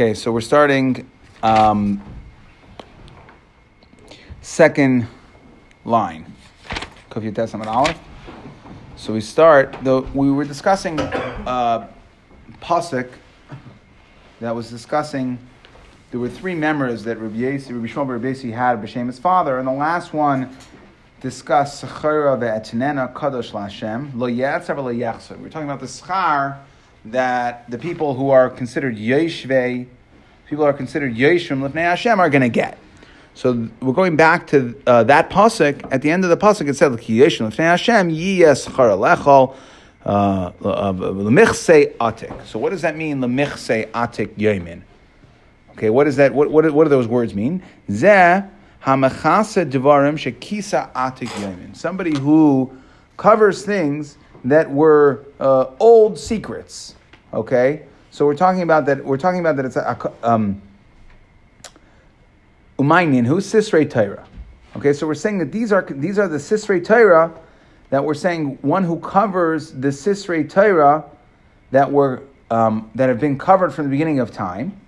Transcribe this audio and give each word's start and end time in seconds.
Okay, 0.00 0.14
so 0.14 0.32
we're 0.32 0.40
starting 0.40 1.06
um, 1.42 2.02
second 4.40 5.06
line. 5.84 6.24
So 7.10 7.20
we 9.12 9.20
start. 9.20 9.76
The 9.82 10.00
we 10.14 10.30
were 10.30 10.46
discussing 10.46 10.98
uh, 10.98 11.86
pasuk 12.62 13.10
that 14.40 14.54
was 14.54 14.70
discussing. 14.70 15.38
There 16.12 16.18
were 16.18 16.30
three 16.30 16.54
members 16.54 17.04
that 17.04 17.18
Rabbi 17.18 17.36
Yesi, 17.36 17.74
Rabbi 17.74 17.92
Shmuel 17.92 18.08
Rabbi 18.08 18.28
Yesi 18.28 18.54
had 18.54 18.80
b'shem 18.80 19.18
father, 19.18 19.58
and 19.58 19.68
the 19.68 19.72
last 19.72 20.14
one 20.14 20.56
discussed 21.20 21.84
Sechara 21.84 22.38
ve'etinena 22.38 23.12
kadosh 23.12 23.52
lashem 23.52 24.16
lo 24.16 24.28
yatzer 24.28 24.76
lo 24.76 24.94
yachzer. 24.94 25.38
We're 25.38 25.50
talking 25.50 25.68
about 25.68 25.80
the 25.80 25.84
schar 25.84 26.56
that 27.06 27.70
the 27.70 27.78
people 27.78 28.14
who 28.14 28.30
are 28.30 28.50
considered 28.50 28.96
yeshve, 28.96 29.86
people 30.46 30.64
who 30.64 30.68
are 30.68 30.72
considered 30.72 31.14
yeshim 31.14 31.66
lifnei 31.66 31.82
Hashem 31.82 32.20
are 32.20 32.30
going 32.30 32.42
to 32.42 32.48
get. 32.48 32.78
So 33.34 33.68
we're 33.80 33.92
going 33.92 34.16
back 34.16 34.48
to 34.48 34.80
uh, 34.86 35.04
that 35.04 35.30
pasuk. 35.30 35.90
At 35.92 36.02
the 36.02 36.10
end 36.10 36.24
of 36.24 36.30
the 36.30 36.36
pasuk, 36.36 36.68
it 36.68 36.76
said, 36.76 36.98
"Ki 36.98 37.20
yeshim 37.20 37.50
lifnei 37.50 37.70
Hashem 37.70 38.10
yiyes 38.10 38.74
chara 38.74 38.94
lechol." 38.94 39.56
Uh, 40.04 40.52
Lemichse 40.52 41.94
atik. 41.96 42.46
So 42.46 42.58
what 42.58 42.70
does 42.70 42.80
that 42.82 42.96
mean? 42.96 43.20
Lemichse 43.20 43.86
atik 43.90 44.28
yomin. 44.36 44.80
Okay, 45.72 45.90
what 45.90 46.06
is 46.06 46.16
that? 46.16 46.32
What, 46.32 46.50
what, 46.50 46.70
what 46.70 46.84
do 46.84 46.90
those 46.90 47.06
words 47.06 47.34
mean? 47.34 47.62
Zeh 47.90 48.48
hamachasa 48.82 49.70
devarim 49.70 50.14
shekisa 50.14 50.90
atik 50.92 51.28
yomin. 51.28 51.76
Somebody 51.76 52.18
who 52.18 52.72
covers 53.18 53.62
things 53.62 54.16
that 54.44 54.70
were 54.70 55.26
uh, 55.38 55.66
old 55.78 56.18
secrets. 56.18 56.94
Okay, 57.32 57.84
so 58.10 58.26
we're 58.26 58.36
talking 58.36 58.62
about 58.62 58.86
that. 58.86 59.04
We're 59.04 59.18
talking 59.18 59.40
about 59.40 59.56
that. 59.56 59.64
It's 59.64 59.76
a 59.76 60.12
um, 60.22 60.60
umaynin 62.78 63.26
who's 63.26 63.46
sisrei 63.46 63.88
Torah. 63.88 64.26
Okay, 64.76 64.92
so 64.92 65.06
we're 65.06 65.14
saying 65.14 65.38
that 65.38 65.52
these 65.52 65.72
are 65.72 65.86
these 65.88 66.18
are 66.18 66.28
the 66.28 66.38
sisrei 66.38 66.84
Torah 66.84 67.32
that 67.90 68.04
we're 68.04 68.14
saying 68.14 68.58
one 68.62 68.84
who 68.84 68.98
covers 69.00 69.72
the 69.72 69.88
sisrei 69.88 70.48
Torah 70.48 71.04
that 71.70 71.90
were 71.90 72.22
um, 72.50 72.90
that 72.94 73.08
have 73.08 73.20
been 73.20 73.38
covered 73.38 73.72
from 73.72 73.84
the 73.84 73.90
beginning 73.90 74.20
of 74.20 74.32
time, 74.32 74.80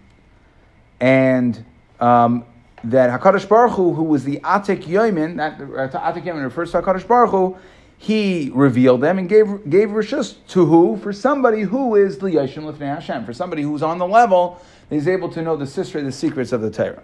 and 1.00 1.64
um, 2.00 2.44
that 2.84 3.20
Hakadosh 3.20 3.48
Baruch 3.48 3.72
Hu, 3.72 3.94
who 3.94 4.04
was 4.04 4.24
the 4.24 4.38
Atik 4.38 4.84
Yomin, 4.84 5.36
that 5.36 5.60
uh, 5.60 6.12
Atik 6.12 6.24
Yomin 6.24 6.42
refers 6.42 6.72
to 6.72 6.82
Hakadosh 6.82 7.06
Baruch 7.06 7.30
Hu, 7.30 7.56
he 8.02 8.50
revealed 8.52 9.00
them 9.00 9.16
and 9.16 9.28
gave 9.28 9.70
gave 9.70 9.90
rishus 9.90 10.34
to 10.48 10.66
who? 10.66 10.96
For 10.96 11.12
somebody 11.12 11.60
who 11.60 11.94
is 11.94 12.18
the 12.18 12.26
Yeshim 12.26 12.64
Lifnei 12.64 12.96
Hashem, 12.96 13.24
for 13.24 13.32
somebody 13.32 13.62
who's 13.62 13.80
on 13.80 13.98
the 13.98 14.06
level, 14.08 14.60
he's 14.90 15.06
able 15.06 15.28
to 15.28 15.40
know 15.40 15.54
the 15.54 15.68
sister, 15.68 16.02
the 16.02 16.10
secrets 16.10 16.50
of 16.50 16.62
the 16.62 16.70
Torah. 16.70 17.00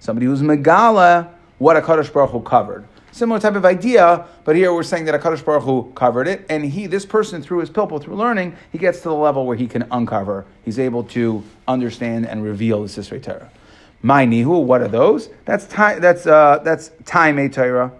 Somebody 0.00 0.26
who's 0.26 0.42
Megala, 0.42 1.28
what 1.58 1.76
a 1.76 1.80
Kadosh 1.80 2.12
Baruch 2.12 2.30
Hu 2.30 2.40
covered. 2.42 2.84
Similar 3.12 3.38
type 3.38 3.54
of 3.54 3.64
idea, 3.64 4.26
but 4.44 4.56
here 4.56 4.74
we're 4.74 4.82
saying 4.82 5.04
that 5.04 5.14
a 5.14 5.18
Kadosh 5.20 5.44
Baruch 5.44 5.62
Hu 5.62 5.92
covered 5.94 6.26
it, 6.26 6.44
and 6.48 6.64
he, 6.64 6.88
this 6.88 7.06
person, 7.06 7.42
through 7.42 7.60
his 7.60 7.70
pilpul, 7.70 8.02
through 8.02 8.16
learning, 8.16 8.56
he 8.72 8.78
gets 8.78 8.98
to 9.02 9.08
the 9.08 9.14
level 9.14 9.46
where 9.46 9.56
he 9.56 9.68
can 9.68 9.86
uncover. 9.92 10.44
He's 10.64 10.80
able 10.80 11.04
to 11.04 11.44
understand 11.68 12.26
and 12.26 12.42
reveal 12.42 12.82
the 12.82 12.88
Sisrei 12.88 13.22
Torah. 13.22 13.52
My 14.02 14.26
nihu, 14.26 14.62
what 14.62 14.82
are 14.82 14.88
those? 14.88 15.30
That's 15.44 15.66
time. 15.66 16.00
That's 16.00 16.26
uh, 16.26 16.60
that's 16.62 16.90
time 17.04 17.38
a 17.38 17.48
Torah. 17.48 17.92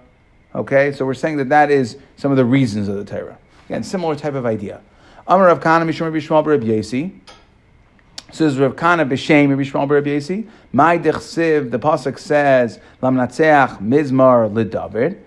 Okay, 0.54 0.92
so 0.92 1.04
we're 1.04 1.14
saying 1.14 1.36
that 1.38 1.48
that 1.50 1.70
is 1.70 1.98
some 2.16 2.30
of 2.30 2.36
the 2.36 2.44
reasons 2.44 2.88
of 2.88 2.96
the 2.96 3.04
Torah. 3.04 3.38
Again, 3.68 3.82
similar 3.82 4.14
type 4.14 4.34
of 4.34 4.46
idea. 4.46 4.80
Amar 5.26 5.46
Rav 5.46 5.60
Kana 5.60 5.84
Mishmar 5.84 6.12
Bishmal 6.12 6.46
Reb 6.46 6.62
Yesi. 6.62 7.18
Says 8.30 8.58
Rav 8.58 8.76
Kana 8.76 9.04
B'Shem 9.04 9.48
Bishmal 9.56 9.90
Reb 9.90 10.04
Yesi. 10.06 10.48
My 10.72 10.98
dechsiv. 10.98 11.70
The 11.70 11.78
pasuk 11.78 12.18
says 12.18 12.78
Lamnatzeach 13.02 13.80
Mizmar 13.82 14.50
LeDavid. 14.50 15.18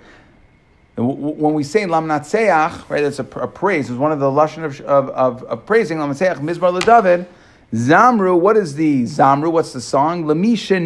When 0.96 1.54
we 1.54 1.64
say 1.64 1.84
Lamnatzeach, 1.84 2.90
right, 2.90 3.02
that's 3.02 3.20
a, 3.20 3.24
a 3.40 3.48
praise. 3.48 3.90
It's 3.90 4.00
one 4.00 4.12
of 4.12 4.20
the 4.20 4.28
lashon 4.28 4.64
of, 4.64 4.80
of, 4.82 5.10
of, 5.10 5.44
of 5.44 5.66
praising 5.66 5.98
Lamnatzeach 5.98 6.40
Mizmar 6.40 6.80
LeDavid. 6.80 7.28
Zamru, 7.74 8.40
what 8.40 8.58
is 8.58 8.76
the 8.76 9.04
Zamru? 9.04 9.52
What's 9.52 9.74
the 9.74 9.82
song? 9.82 10.24
Lamisha. 10.26 10.80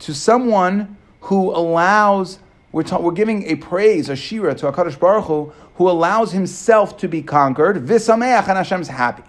To 0.00 0.14
someone 0.14 0.96
who 1.20 1.50
allows, 1.50 2.40
we're, 2.72 2.82
ta- 2.82 3.00
we're 3.00 3.12
giving 3.12 3.44
a 3.44 3.54
praise, 3.54 4.08
a 4.08 4.16
shira 4.16 4.54
to 4.56 4.72
HaKadosh 4.72 4.98
Baruch 4.98 5.26
Hu, 5.26 5.52
who 5.76 5.88
allows 5.88 6.32
himself 6.32 6.96
to 6.98 7.08
be 7.08 7.22
conquered. 7.22 7.76
Visameach 7.86 8.48
and 8.48 8.58
Hashem's 8.58 8.88
happy. 8.88 9.22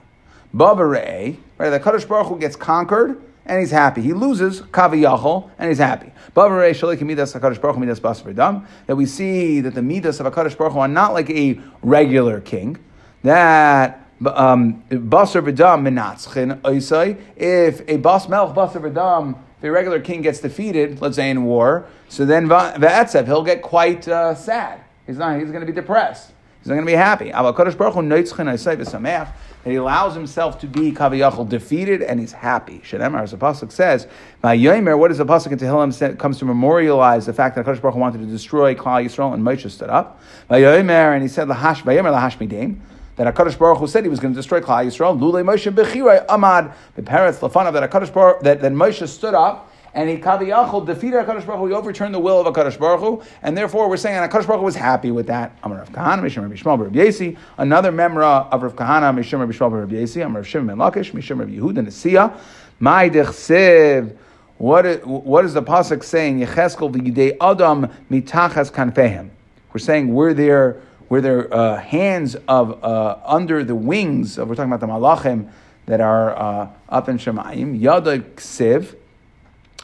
Bavarei, 0.53 1.37
right? 1.57 1.69
The 1.69 1.79
HaKadosh 1.79 2.07
Baruch 2.07 2.27
Hu 2.27 2.39
gets 2.39 2.55
conquered 2.55 3.21
and 3.45 3.59
he's 3.59 3.71
happy. 3.71 4.01
He 4.01 4.13
loses 4.13 4.61
kaviyachol 4.61 5.51
and 5.59 5.69
he's 5.69 5.77
happy. 5.77 6.11
Bavarei 6.35 6.71
shalik 6.71 7.01
midas 7.01 7.33
HaKadosh 7.33 7.61
Baruch 7.61 7.77
midas 7.77 7.99
basar 7.99 8.65
That 8.87 8.95
we 8.95 9.05
see 9.05 9.61
that 9.61 9.75
the 9.75 9.83
midas 9.83 10.19
of 10.19 10.33
HaKadosh 10.33 10.57
Baruch 10.57 10.73
Hu 10.73 10.79
are 10.79 10.87
not 10.87 11.13
like 11.13 11.29
a 11.29 11.59
regular 11.83 12.41
king. 12.41 12.77
That 13.23 14.04
um, 14.25 14.83
basar 14.89 15.41
v'dam 15.41 15.87
menatzchin 15.87 16.61
oisai. 16.61 17.19
If 17.35 17.81
a 17.87 17.97
bas 17.97 18.27
melch 18.27 18.55
basar 18.55 18.81
v'dam, 18.81 19.37
if 19.57 19.63
a 19.63 19.71
regular 19.71 19.99
king 19.99 20.21
gets 20.21 20.39
defeated, 20.39 21.01
let's 21.01 21.15
say 21.15 21.29
in 21.29 21.43
war, 21.43 21.87
so 22.07 22.25
then 22.25 22.47
va'etzev, 22.47 23.25
he'll 23.25 23.43
get 23.43 23.61
quite 23.61 24.07
uh, 24.07 24.35
sad. 24.35 24.81
He's 25.05 25.17
not. 25.17 25.39
He's 25.39 25.49
going 25.49 25.61
to 25.61 25.65
be 25.65 25.73
depressed. 25.73 26.31
He's 26.61 26.69
not 26.69 26.75
going 26.75 26.87
to 26.87 26.91
be 26.91 26.97
happy. 26.97 27.31
That 27.31 29.71
he 29.71 29.75
allows 29.75 30.15
himself 30.15 30.59
to 30.61 30.67
be 30.67 30.91
kaviyachol 30.91 31.47
defeated 31.47 32.01
and 32.01 32.19
he's 32.19 32.31
happy. 32.31 32.79
Shemar, 32.79 33.21
as 33.21 33.31
the 33.31 33.37
pasuk 33.37 33.71
says, 33.71 34.07
"Yomer." 34.43 34.97
What 34.97 35.09
does 35.09 35.19
the 35.19 35.27
pasuk 35.27 35.51
in 35.51 35.59
Tehillim 35.59 36.17
comes 36.17 36.39
to 36.39 36.45
memorialize 36.45 37.27
the 37.27 37.33
fact 37.33 37.55
that 37.55 37.65
Hakadosh 37.65 37.81
Baruch 37.81 37.93
Hu 37.93 37.99
wanted 37.99 38.21
to 38.21 38.25
destroy 38.25 38.73
Klal 38.73 39.05
Yisrael 39.05 39.35
and 39.35 39.43
Moshe 39.43 39.69
stood 39.69 39.89
up. 39.89 40.19
Yomer, 40.49 41.13
and 41.13 41.21
he 41.21 41.27
said, 41.27 41.47
"Lahash 41.47 41.83
Vayomer 41.83 42.11
lahash 42.11 42.37
midim." 42.37 42.79
That 43.15 43.33
Hakadosh 43.33 43.57
Baruch 43.57 43.79
Hu 43.79 43.87
said 43.87 44.03
he 44.03 44.09
was 44.09 44.19
going 44.19 44.33
to 44.33 44.37
destroy 44.37 44.59
Klal 44.59 44.85
Yisrael. 44.85 45.19
Lule 45.19 45.43
Moshe 45.43 45.71
bechirei 45.73 46.25
amad 46.27 46.73
the 46.95 47.03
parents 47.03 47.39
lafanav 47.39 47.73
that 47.73 47.89
Hakadosh 47.89 48.13
Baruch 48.13 48.41
that, 48.41 48.61
that 48.61 48.71
Moshe 48.71 49.07
stood 49.07 49.33
up 49.33 49.71
and 49.93 50.09
he 50.09 50.17
kaviyachol 50.17 50.85
defeated 50.85 51.25
Hakadosh 51.25 51.45
Baruch 51.45 51.61
Hu. 51.61 51.67
He 51.67 51.73
overturned 51.73 52.13
the 52.13 52.19
will 52.19 52.45
of 52.45 52.53
Hakadosh 52.53 52.77
Baruch 52.77 52.99
Hu, 52.99 53.23
and 53.41 53.57
therefore 53.57 53.89
we're 53.89 53.97
saying 53.97 54.17
Hakadosh 54.17 54.45
Baruch 54.45 54.59
Hu 54.59 54.65
was 54.65 54.75
happy 54.75 55.11
with 55.11 55.27
that. 55.27 55.57
Amar 55.63 55.79
Rav 55.79 55.91
Kahana 55.91 56.21
Mishum 56.21 56.41
Rabbi 56.41 56.55
Shmuel 56.55 56.79
Rabbi 56.79 56.99
Yesi. 56.99 57.37
Another 57.57 57.91
memra 57.91 58.49
of 58.51 58.61
Rav 58.61 58.75
Kahana 58.75 59.17
Mishum 59.17 59.39
Rabbi 59.39 59.53
Shmuel 59.53 59.79
Rabbi 59.79 59.95
Yesi. 59.95 60.25
Amar 60.25 60.41
Rav 60.41 60.47
Shimon 60.47 60.67
Ben 60.67 60.77
Lakish 60.77 61.11
Mishum 61.13 61.39
Rabbi 61.39 61.53
Yehuda 61.53 61.87
Nesiya. 61.87 62.37
My 62.79 63.09
dechsev. 63.09 64.17
What 64.57 64.85
is, 64.85 65.05
what 65.05 65.43
is 65.43 65.53
the 65.53 65.61
pasuk 65.61 66.03
saying? 66.03 66.39
Yecheskel 66.39 66.93
v'yidei 66.93 67.37
adam 67.41 67.89
mitachas 68.09 68.71
kanfehem. 68.71 69.29
We're 69.73 69.79
saying 69.79 70.13
we're 70.13 70.33
there 70.33 70.81
where 71.07 71.21
their 71.21 71.53
uh, 71.53 71.77
hands 71.79 72.35
of 72.47 72.83
uh, 72.83 73.17
under 73.25 73.63
the 73.63 73.75
wings 73.75 74.37
of 74.37 74.49
we're 74.49 74.55
talking 74.55 74.71
about 74.71 74.79
the 74.79 74.91
malachim 74.91 75.49
that 75.85 76.01
are 76.01 76.35
uh, 76.35 76.69
up 76.89 77.09
in 77.09 77.17
Shemayim. 77.17 77.79
Yadai 77.79 78.21
ksiv, 78.35 78.95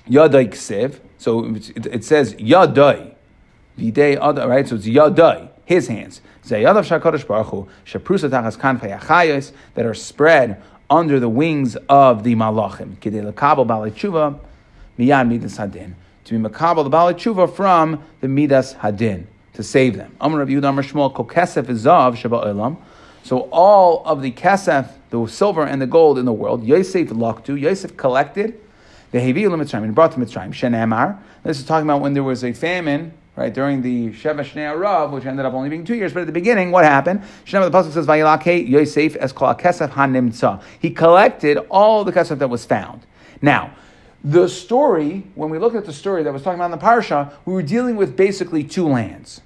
yadai 0.08 0.50
ksiv. 0.50 1.00
So 1.18 1.46
it, 1.56 1.86
it 1.86 2.04
says 2.04 2.34
yadai, 2.36 3.14
videi 3.78 4.18
ada. 4.18 4.48
Right. 4.48 4.68
So 4.68 4.76
it's 4.76 4.88
yadai, 4.88 5.50
his 5.66 5.88
hands. 5.88 6.22
Zayadav 6.44 6.88
shakadosh 6.88 7.28
baruch 7.28 7.48
hu 7.48 7.68
shaprusa 7.86 8.30
tachas 8.30 8.58
kanfei 8.58 9.52
that 9.76 9.86
are 9.86 9.94
spread 9.94 10.62
under 10.90 11.20
the 11.20 11.30
wings 11.30 11.76
of 11.88 12.24
the 12.24 12.36
malachim. 12.36 12.96
Kidei 12.96 13.32
lekabel 13.32 13.68
balei 13.68 13.92
tshuva 13.92 14.40
miyad 14.98 15.28
midas 15.28 15.58
hadin. 15.58 15.94
To 16.24 16.40
be 16.40 16.50
makabel 16.50 16.84
the 16.84 16.90
balei 16.90 17.14
tshuva 17.14 17.54
from 17.56 18.04
the 18.22 18.28
midas 18.28 18.74
hadin 18.74 19.28
to 19.54 19.64
save 19.64 19.98
them. 19.98 20.16
So 23.24 23.40
all 23.52 24.04
of 24.06 24.22
the 24.22 24.32
kesef, 24.32 24.90
the 25.10 25.28
silver 25.28 25.64
and 25.66 25.82
the 25.82 25.88
gold 25.88 26.18
in 26.18 26.26
the 26.26 26.34
world, 26.34 26.64
Yosef 26.64 27.10
Laktu, 27.10 27.60
Yosef 27.60 27.96
collected 27.98 28.60
the 29.12 29.20
Hevi 29.20 29.44
Mitzrayim 29.44 29.84
and 29.84 29.94
brought 29.94 30.14
to 30.14 30.20
Mitzrayim. 30.20 30.54
Shenemar. 30.54 31.20
This 31.44 31.60
is 31.60 31.66
talking 31.66 31.86
about 31.88 32.02
when 32.02 32.14
there 32.14 32.24
was 32.24 32.44
a 32.44 32.54
famine, 32.54 33.14
right, 33.36 33.54
during 33.54 33.82
the 33.82 34.12
Sheva 34.12 34.42
Shnei 34.42 35.12
which 35.12 35.26
ended 35.26 35.46
up 35.46 35.54
only 35.54 35.70
being 35.70 35.84
two 35.84 35.96
years. 35.96 36.14
But 36.14 36.22
at 36.22 36.28
the 36.28 36.34
beginning, 36.34 36.72
what 36.72 36.86
happened? 36.86 37.22
Shenemar, 37.46 37.70
the 37.70 37.78
pasuk 37.78 37.92
says, 37.92 38.08
Vayilake 38.08 38.68
Yosef 38.68 39.18
es 39.20 39.32
kol 39.34 39.54
kesef 39.54 39.90
hanimtza. 39.90 40.64
He 40.80 40.92
collected 40.92 41.58
all 41.70 42.04
the 42.04 42.12
kesef 42.12 42.40
that 42.40 42.50
was 42.50 42.66
found. 42.66 43.06
Now, 43.42 43.76
the 44.24 44.48
story, 44.48 45.24
when 45.36 45.50
we 45.50 45.58
look 45.58 45.74
at 45.76 45.86
the 45.86 45.94
story 45.94 46.24
that 46.24 46.32
was 46.32 46.44
talking 46.44 46.60
about 46.60 46.72
in 46.72 46.80
the 46.80 46.86
parsha, 46.86 47.34
we 47.46 47.54
were 47.54 47.64
dealing 47.64 47.96
with 47.96 48.16
basically 48.16 48.64
two 48.64 48.88
lands. 48.88 49.42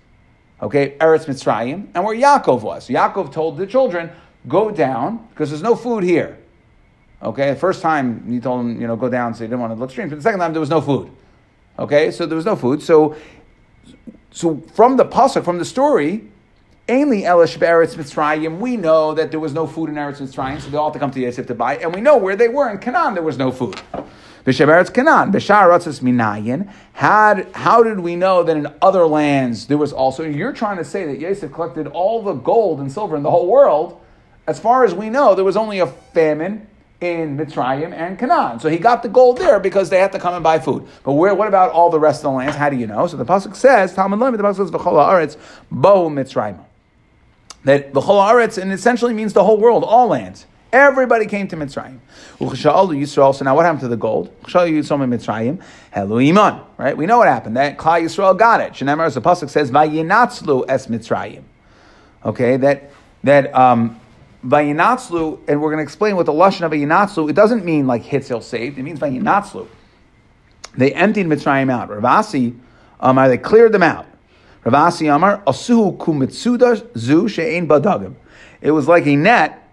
Okay, 0.61 0.97
Eretz 0.99 1.25
Mitzrayim, 1.25 1.87
and 1.93 2.03
where 2.03 2.15
Yaakov 2.15 2.61
was. 2.61 2.87
Yaakov 2.87 3.31
told 3.31 3.57
the 3.57 3.67
children, 3.67 4.09
go 4.47 4.71
down, 4.71 5.27
because 5.29 5.49
there's 5.49 5.61
no 5.61 5.75
food 5.75 6.03
here. 6.03 6.37
Okay, 7.21 7.51
the 7.51 7.55
first 7.55 7.81
time 7.81 8.29
he 8.31 8.39
told 8.39 8.61
them, 8.61 8.81
you 8.81 8.87
know, 8.87 8.95
go 8.95 9.09
down, 9.09 9.33
so 9.33 9.43
he 9.43 9.47
didn't 9.47 9.59
want 9.59 9.73
to 9.73 9.79
look 9.79 9.91
strange. 9.91 10.09
But 10.09 10.17
the 10.17 10.21
second 10.21 10.39
time, 10.39 10.53
there 10.53 10.59
was 10.59 10.69
no 10.69 10.81
food. 10.81 11.11
Okay, 11.79 12.11
so 12.11 12.25
there 12.25 12.35
was 12.35 12.45
no 12.45 12.55
food. 12.55 12.81
So, 12.81 13.15
so 14.31 14.57
from 14.73 14.97
the 14.97 15.05
pasuk, 15.05 15.43
from 15.43 15.57
the 15.57 15.65
story, 15.65 16.29
Ainly 16.87 17.23
Elish 17.23 17.57
Eretz 17.57 17.95
Mitzrayim, 17.95 18.59
we 18.59 18.77
know 18.77 19.15
that 19.15 19.31
there 19.31 19.39
was 19.39 19.55
no 19.55 19.65
food 19.65 19.89
in 19.89 19.95
Eretz 19.95 20.21
Mitzrayim, 20.21 20.61
so 20.61 20.69
they 20.69 20.77
all 20.77 20.89
had 20.89 20.93
to 20.93 20.99
come 20.99 21.09
to 21.09 21.19
Yosef 21.19 21.47
to 21.47 21.55
buy, 21.55 21.77
and 21.77 21.95
we 21.95 21.99
know 21.99 22.15
where 22.15 22.35
they 22.35 22.47
were 22.47 22.69
in 22.69 22.77
Canaan, 22.77 23.15
there 23.15 23.23
was 23.23 23.39
no 23.39 23.51
food. 23.51 23.81
B'Shemeretz 24.45 24.93
Canaan, 24.93 25.31
B'Shar 25.31 25.67
Minayin. 26.03 26.71
Had 26.93 27.47
how 27.55 27.81
did 27.81 28.01
we 28.01 28.15
know 28.15 28.43
that 28.43 28.55
in 28.55 28.67
other 28.83 29.07
lands 29.07 29.65
there 29.65 29.79
was 29.79 29.91
also? 29.91 30.23
You're 30.23 30.53
trying 30.53 30.77
to 30.77 30.85
say 30.85 31.07
that 31.07 31.17
Yosef 31.17 31.51
collected 31.51 31.87
all 31.87 32.21
the 32.21 32.33
gold 32.33 32.79
and 32.79 32.91
silver 32.91 33.15
in 33.15 33.23
the 33.23 33.31
whole 33.31 33.47
world. 33.47 33.99
As 34.45 34.59
far 34.59 34.85
as 34.85 34.93
we 34.93 35.09
know, 35.09 35.33
there 35.33 35.43
was 35.43 35.57
only 35.57 35.79
a 35.79 35.87
famine 35.87 36.67
in 37.01 37.35
Mitzrayim 37.35 37.93
and 37.93 38.19
Canaan. 38.19 38.59
So 38.59 38.69
he 38.69 38.77
got 38.77 39.01
the 39.01 39.09
gold 39.09 39.39
there 39.39 39.59
because 39.59 39.89
they 39.89 39.97
had 39.97 40.11
to 40.11 40.19
come 40.19 40.35
and 40.35 40.43
buy 40.43 40.59
food. 40.59 40.87
But 41.03 41.13
where? 41.13 41.33
What 41.33 41.47
about 41.47 41.71
all 41.71 41.89
the 41.89 41.99
rest 41.99 42.19
of 42.19 42.31
the 42.31 42.37
lands? 42.37 42.55
How 42.55 42.69
do 42.69 42.77
you 42.77 42.85
know? 42.85 43.07
So 43.07 43.17
the 43.17 43.25
pasuk 43.25 43.55
says, 43.55 43.95
Talmud 43.95 44.19
Lemon, 44.19 44.39
the 44.39 44.43
pasuk 44.43 44.57
says, 44.57 44.69
"V'chol 44.69 44.93
haaretz 45.03 45.37
bo 45.71 46.11
Mitzrayim." 46.11 46.59
That 47.65 47.93
v'chol 47.93 48.25
haaretz 48.25 48.57
and 48.59 48.71
essentially 48.71 49.13
means 49.13 49.33
the 49.33 49.43
whole 49.43 49.57
world, 49.57 49.83
all 49.83 50.07
lands. 50.07 50.45
Everybody 50.71 51.25
came 51.25 51.47
to 51.47 51.55
Mitzrayim. 51.55 51.99
Yisrael. 52.39 53.33
So 53.33 53.45
now 53.45 53.55
what 53.55 53.65
happened 53.65 53.81
to 53.81 53.87
the 53.87 53.95
gold? 53.95 54.29
Mitzrayim. 54.43 55.63
Hello 55.93 56.19
iman. 56.19 56.61
Right? 56.77 56.97
We 56.97 57.05
know 57.05 57.17
what 57.17 57.27
happened. 57.27 57.55
That 57.55 57.77
Klal 57.77 58.01
Yisrael 58.01 58.37
got 58.37 58.59
it. 58.59 58.73
Shenemar, 58.73 59.05
as 59.05 59.15
the 59.15 59.21
pasuk 59.21 59.49
says, 59.49 59.71
Vayinatzlu 59.71 60.65
es 60.67 60.87
Mitzrayim. 60.87 61.43
Okay, 62.25 62.57
that 62.57 62.91
that 63.23 63.55
um, 63.55 63.99
Vayinatzlu, 64.45 65.39
and 65.47 65.61
we're 65.61 65.69
going 65.69 65.77
to 65.77 65.83
explain 65.83 66.17
what 66.17 66.25
the 66.25 66.33
lashon 66.33 66.63
of 66.63 66.71
Vayinatzlu. 66.71 67.29
It 67.29 67.33
doesn't 67.37 67.63
mean 67.63 67.87
like 67.87 68.03
Hitzel 68.03 68.43
saved. 68.43 68.77
It 68.77 68.83
means 68.83 68.99
Vayinatzlu. 68.99 69.67
They 70.77 70.93
emptied 70.93 71.27
Mitzrayim 71.27 71.71
out. 71.71 71.89
Ravasi, 71.89 72.59
um, 72.99 73.15
they 73.15 73.37
cleared 73.37 73.71
them 73.71 73.83
out. 73.83 74.07
Ravasi 74.65 75.13
Amar 75.15 75.43
Asuhu 75.45 75.95
Kumitsuda 75.97 76.97
Zu 76.97 77.27
She'ein 77.27 77.67
Badagim. 77.67 78.15
It 78.61 78.71
was 78.71 78.87
like 78.87 79.05
a 79.05 79.15
net 79.15 79.69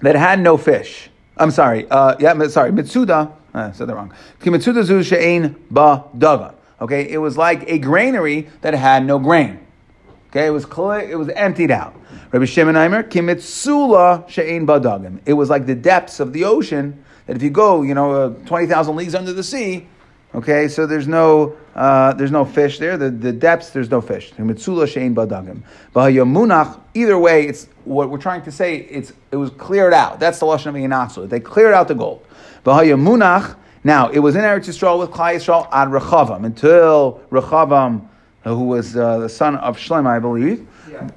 that 0.00 0.14
had 0.14 0.40
no 0.40 0.56
fish. 0.56 1.10
I'm 1.36 1.50
sorry. 1.50 1.88
Uh, 1.90 2.16
yeah, 2.18 2.46
sorry. 2.48 2.70
Mitsuda. 2.70 3.32
I 3.54 3.72
said 3.72 3.88
that 3.88 3.94
wrong. 3.94 4.12
Zu 4.42 5.02
she'ein 5.02 5.56
ba 5.70 6.04
daga. 6.16 6.54
Okay, 6.80 7.08
it 7.08 7.18
was 7.18 7.36
like 7.36 7.68
a 7.68 7.78
granary 7.78 8.48
that 8.60 8.74
had 8.74 9.04
no 9.04 9.18
grain. 9.18 9.58
Okay, 10.30 10.46
it 10.46 10.50
was 10.50 10.66
clear, 10.66 11.00
it 11.00 11.18
was 11.18 11.28
emptied 11.30 11.70
out. 11.70 11.94
Rabbi 12.30 12.44
Shimon 12.44 12.76
Aimer, 12.76 13.02
kimitsula 13.02 14.28
she'ein 14.28 14.66
badagim. 14.66 15.20
It 15.26 15.32
was 15.32 15.50
like 15.50 15.66
the 15.66 15.74
depths 15.74 16.20
of 16.20 16.32
the 16.32 16.44
ocean 16.44 17.02
that 17.26 17.36
if 17.36 17.42
you 17.42 17.50
go, 17.50 17.82
you 17.82 17.94
know, 17.94 18.12
uh, 18.12 18.28
twenty 18.46 18.66
thousand 18.66 18.96
leagues 18.96 19.14
under 19.14 19.32
the 19.32 19.42
sea, 19.42 19.88
Okay, 20.34 20.68
so 20.68 20.86
there's 20.86 21.08
no 21.08 21.56
uh, 21.74 22.12
there's 22.12 22.30
no 22.30 22.44
fish 22.44 22.78
there. 22.78 22.98
The, 22.98 23.10
the 23.10 23.32
depths 23.32 23.70
there's 23.70 23.90
no 23.90 24.00
fish. 24.00 24.32
Mitzula 24.32 24.84
shein 24.84 25.14
badagim. 25.14 25.62
Munach. 25.94 26.80
Either 26.94 27.18
way, 27.18 27.46
it's 27.46 27.68
what 27.84 28.10
we're 28.10 28.18
trying 28.18 28.42
to 28.42 28.52
say. 28.52 28.76
It's 28.76 29.12
it 29.30 29.36
was 29.36 29.50
cleared 29.50 29.94
out. 29.94 30.20
That's 30.20 30.38
the 30.38 30.46
lashon 30.46 30.66
of 30.66 30.74
Yinatzu. 30.74 31.28
They 31.28 31.40
cleared 31.40 31.72
out 31.72 31.88
the 31.88 31.94
gold. 31.94 32.26
Munach. 32.64 33.56
Now 33.84 34.08
it 34.10 34.18
was 34.18 34.36
in 34.36 34.42
Eretz 34.42 34.68
Yisrael 34.68 34.98
with 34.98 35.10
Klal 35.10 35.36
Yisrael 35.36 35.68
ad 35.72 35.88
Rechavam 35.88 36.44
until 36.44 37.22
Rechavam, 37.30 38.06
who 38.44 38.64
was 38.64 38.96
uh, 38.96 39.18
the 39.18 39.28
son 39.28 39.56
of 39.56 39.78
Shlem, 39.78 40.06
I 40.06 40.18
believe. 40.18 40.66
Yeah, 40.90 41.08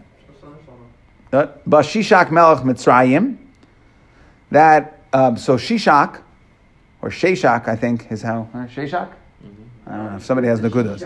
uh, 1.33 1.47
Bashishak 1.67 2.31
Melech 2.31 2.63
Mitzrayim. 2.63 3.37
That 4.51 5.01
um, 5.11 5.37
so 5.37 5.57
Shishak 5.57 6.21
or 7.01 7.09
Sheshak, 7.09 7.67
I 7.67 7.75
think 7.75 8.11
is 8.11 8.21
how. 8.21 8.47
Uh, 8.53 8.57
Sheshak? 8.67 9.09
Mm-hmm. 9.43 9.89
I 9.89 9.97
don't 9.97 10.05
know 10.11 10.15
if 10.17 10.25
somebody 10.25 10.47
has 10.47 10.61
Nagudas. 10.61 11.03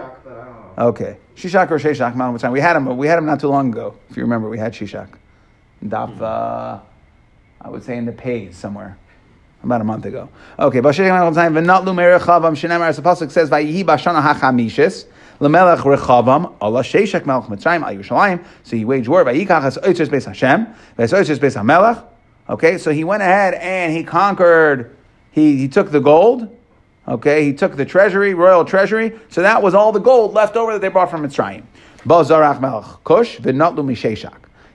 Okay, 0.78 1.18
Shishak 1.36 1.72
or 1.72 1.80
Sheshak. 1.80 2.16
Mount 2.16 2.52
We 2.52 2.60
had 2.60 2.76
him. 2.76 2.98
We 2.98 3.08
had 3.08 3.18
him 3.18 3.26
not 3.26 3.40
too 3.40 3.48
long 3.48 3.72
ago. 3.72 3.96
If 4.10 4.18
you 4.18 4.24
remember, 4.24 4.50
we 4.50 4.58
had 4.58 4.74
Shishak. 4.74 5.10
Daf, 5.84 6.12
mm-hmm. 6.14 6.24
uh, 6.24 6.80
I 7.62 7.70
would 7.70 7.84
say 7.84 7.98
in 7.98 8.06
the 8.06 8.12
page 8.12 8.54
somewhere. 8.54 8.98
About 9.64 9.82
a 9.82 9.84
month 9.84 10.06
ago. 10.06 10.30
Okay, 10.60 10.80
Bashishak 10.80 11.34
time. 11.34 11.56
V'natlu 11.56 11.86
merechavam 11.96 12.54
shenemar. 12.54 12.88
As 12.88 12.98
the 12.98 13.02
pasuk 13.02 13.32
says, 13.32 13.50
"Vayihi 13.50 13.84
bashana 13.84 14.22
hachamishis." 14.22 15.06
Lemelech 15.40 15.80
Rechavam, 15.80 16.54
Allah 16.62 16.82
Sheshak 16.82 17.26
Melech 17.26 17.46
Mitzrayim 17.46 17.84
Al 17.84 17.96
Yerushalayim. 17.96 18.44
So 18.64 18.78
he 18.78 18.86
waged 18.86 19.08
war. 19.08 19.26
Vayikach 19.26 19.62
has 19.62 19.78
Oitzers 19.78 20.08
Beis 20.08 20.26
Hashem. 20.26 20.68
Ves 20.96 21.12
Oitzers 21.12 21.40
Beis 21.40 21.62
Hamelech. 21.62 22.02
Okay, 22.48 22.78
so 22.78 22.92
he 22.92 23.04
went 23.04 23.22
ahead 23.22 23.56
and 23.56 23.92
he 23.92 24.04
conquered 24.04 24.96
he, 25.36 25.58
he 25.58 25.68
took 25.68 25.92
the 25.92 26.00
gold, 26.00 26.48
okay, 27.06 27.44
he 27.44 27.54
took 27.54 27.76
the 27.76 27.84
treasury, 27.84 28.34
royal 28.34 28.64
treasury, 28.64 29.20
so 29.28 29.42
that 29.42 29.62
was 29.62 29.74
all 29.74 29.92
the 29.92 30.00
gold 30.00 30.34
left 30.34 30.56
over 30.56 30.72
that 30.72 30.80
they 30.80 30.88
brought 30.88 31.12
from 31.12 31.28
Mitzrayim. 31.28 31.64
Bazarach 32.06 32.62
Melech 32.62 33.04
Kush. 33.04 33.40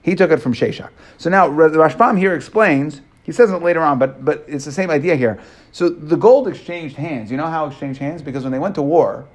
He 0.02 0.14
took 0.14 0.30
it 0.30 0.36
from 0.36 0.52
Sheshak. 0.52 0.90
So 1.16 1.30
now 1.30 1.48
the 1.48 1.78
Rashbam 1.78 2.18
here 2.18 2.34
explains, 2.34 3.00
he 3.22 3.32
says 3.32 3.50
it 3.50 3.62
later 3.62 3.80
on, 3.80 3.98
but, 3.98 4.22
but 4.22 4.44
it's 4.46 4.66
the 4.66 4.72
same 4.72 4.90
idea 4.90 5.16
here. 5.16 5.40
So 5.72 5.88
the 5.88 6.16
gold 6.16 6.46
exchanged 6.46 6.96
hands. 6.96 7.30
You 7.30 7.38
know 7.38 7.46
how 7.46 7.66
exchanged 7.66 7.98
hands? 7.98 8.20
Because 8.20 8.42
when 8.42 8.52
they 8.52 8.58
went 8.58 8.74
to 8.74 8.82
war, 8.82 9.26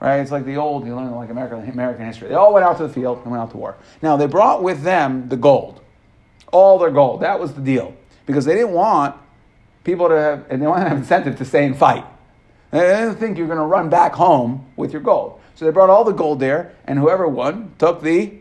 right, 0.00 0.16
it's 0.16 0.32
like 0.32 0.46
the 0.46 0.56
old, 0.56 0.84
you 0.84 0.96
learn 0.96 1.14
like 1.14 1.30
American, 1.30 1.70
American 1.70 2.06
history. 2.06 2.28
They 2.28 2.34
all 2.34 2.52
went 2.52 2.66
out 2.66 2.76
to 2.78 2.88
the 2.88 2.92
field 2.92 3.18
and 3.18 3.30
went 3.30 3.40
out 3.40 3.52
to 3.52 3.56
war. 3.56 3.76
Now 4.02 4.16
they 4.16 4.26
brought 4.26 4.64
with 4.64 4.82
them 4.82 5.28
the 5.28 5.36
gold, 5.36 5.80
all 6.50 6.76
their 6.76 6.90
gold. 6.90 7.20
That 7.20 7.38
was 7.38 7.52
the 7.52 7.60
deal. 7.60 7.94
Because 8.24 8.44
they 8.44 8.54
didn't 8.54 8.72
want 8.72 9.14
people 9.86 10.08
to 10.08 10.16
have, 10.16 10.44
and 10.50 10.60
they 10.60 10.66
want 10.66 10.82
to 10.82 10.88
have 10.88 10.98
incentive 10.98 11.38
to 11.38 11.44
stay 11.44 11.64
and 11.64 11.76
fight. 11.76 12.04
They 12.72 12.80
didn't 12.80 13.14
think 13.14 13.38
you're 13.38 13.46
going 13.46 13.58
to 13.58 13.64
run 13.64 13.88
back 13.88 14.12
home 14.12 14.66
with 14.76 14.92
your 14.92 15.00
gold. 15.00 15.40
So 15.54 15.64
they 15.64 15.70
brought 15.70 15.88
all 15.88 16.04
the 16.04 16.12
gold 16.12 16.40
there, 16.40 16.74
and 16.84 16.98
whoever 16.98 17.26
won 17.26 17.72
took 17.78 18.02
the, 18.02 18.34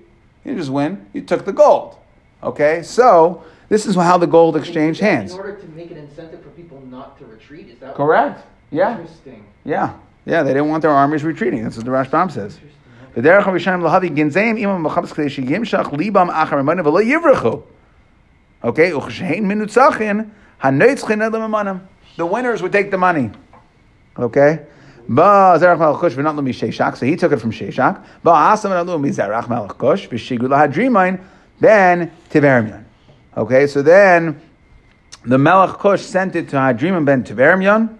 you 0.44 0.56
just 0.56 0.72
win, 0.72 1.06
you 1.14 1.22
took 1.22 1.46
the 1.46 1.54
gold. 1.54 1.96
Okay, 2.44 2.84
so 2.84 3.44
this 3.70 3.86
is 3.86 3.96
how 3.96 4.18
the 4.18 4.28
gold 4.28 4.58
exchanged 4.58 5.00
hands. 5.00 5.34
In 5.34 5.40
order 5.40 5.56
to 5.56 5.68
make 5.70 5.92
an 5.92 5.98
incentive 5.98 6.42
for 6.42 6.50
people 6.50 6.82
not 6.88 7.18
to 7.20 7.26
retreat, 7.26 7.70
is 7.70 7.80
that 7.80 7.96
correct? 7.96 8.46
Yeah. 8.72 8.98
Interesting. 8.98 9.46
Yeah, 9.64 9.96
yeah. 10.26 10.44
They 10.44 10.54
didn't 10.54 10.70
want 10.70 10.82
their 10.82 10.92
armies 10.92 11.24
retreating. 11.24 11.64
That's 11.64 11.78
what 11.78 11.86
the 11.86 11.92
Rashbam 11.92 12.32
says. 12.32 12.60
Okay, 18.64 18.92
the 22.18 22.26
winners 22.26 22.62
would 22.62 22.72
take 22.72 22.92
the 22.92 22.98
money. 22.98 23.32
Okay? 24.18 24.66
So 25.08 27.06
he 27.06 27.16
took 27.16 27.32
it 27.32 27.38
from 27.38 27.52
Sheshak. 27.52 28.04
Then 31.60 32.12
Tivermion. 32.30 32.84
Okay, 33.38 33.68
so 33.68 33.82
then 33.82 34.42
the 35.24 35.38
Melech 35.38 35.78
Kush 35.78 36.02
sent 36.02 36.36
it 36.36 36.50
to 36.50 36.56
Hadriman 36.56 37.06
ben 37.06 37.24
Tivermion, 37.24 37.98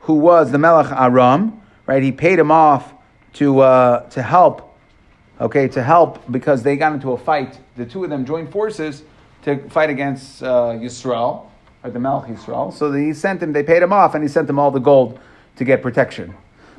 who 0.00 0.14
was 0.14 0.50
the 0.50 0.58
Melech 0.58 0.90
Aram. 0.92 1.60
Right, 1.86 2.02
he 2.02 2.12
paid 2.12 2.38
him 2.38 2.50
off 2.50 2.94
to 3.34 3.60
uh, 3.60 4.08
to 4.10 4.22
help. 4.22 4.78
Okay, 5.40 5.68
to 5.68 5.82
help 5.82 6.22
because 6.30 6.62
they 6.62 6.76
got 6.76 6.92
into 6.94 7.12
a 7.12 7.18
fight. 7.18 7.58
The 7.76 7.84
two 7.84 8.04
of 8.04 8.10
them 8.10 8.24
joined 8.24 8.50
forces 8.50 9.02
to 9.44 9.68
fight 9.70 9.90
against 9.90 10.42
uh, 10.42 10.72
Yisrael, 10.72 11.46
or 11.82 11.90
the 11.90 11.98
Melch 11.98 12.26
Yisrael. 12.26 12.72
So 12.72 12.92
he 12.92 13.12
sent 13.12 13.42
him, 13.42 13.52
they 13.52 13.62
paid 13.62 13.82
him 13.82 13.92
off, 13.92 14.14
and 14.14 14.24
he 14.24 14.28
sent 14.28 14.46
them 14.46 14.58
all 14.58 14.70
the 14.70 14.80
gold 14.80 15.18
to 15.56 15.64
get 15.64 15.82
protection. 15.82 16.34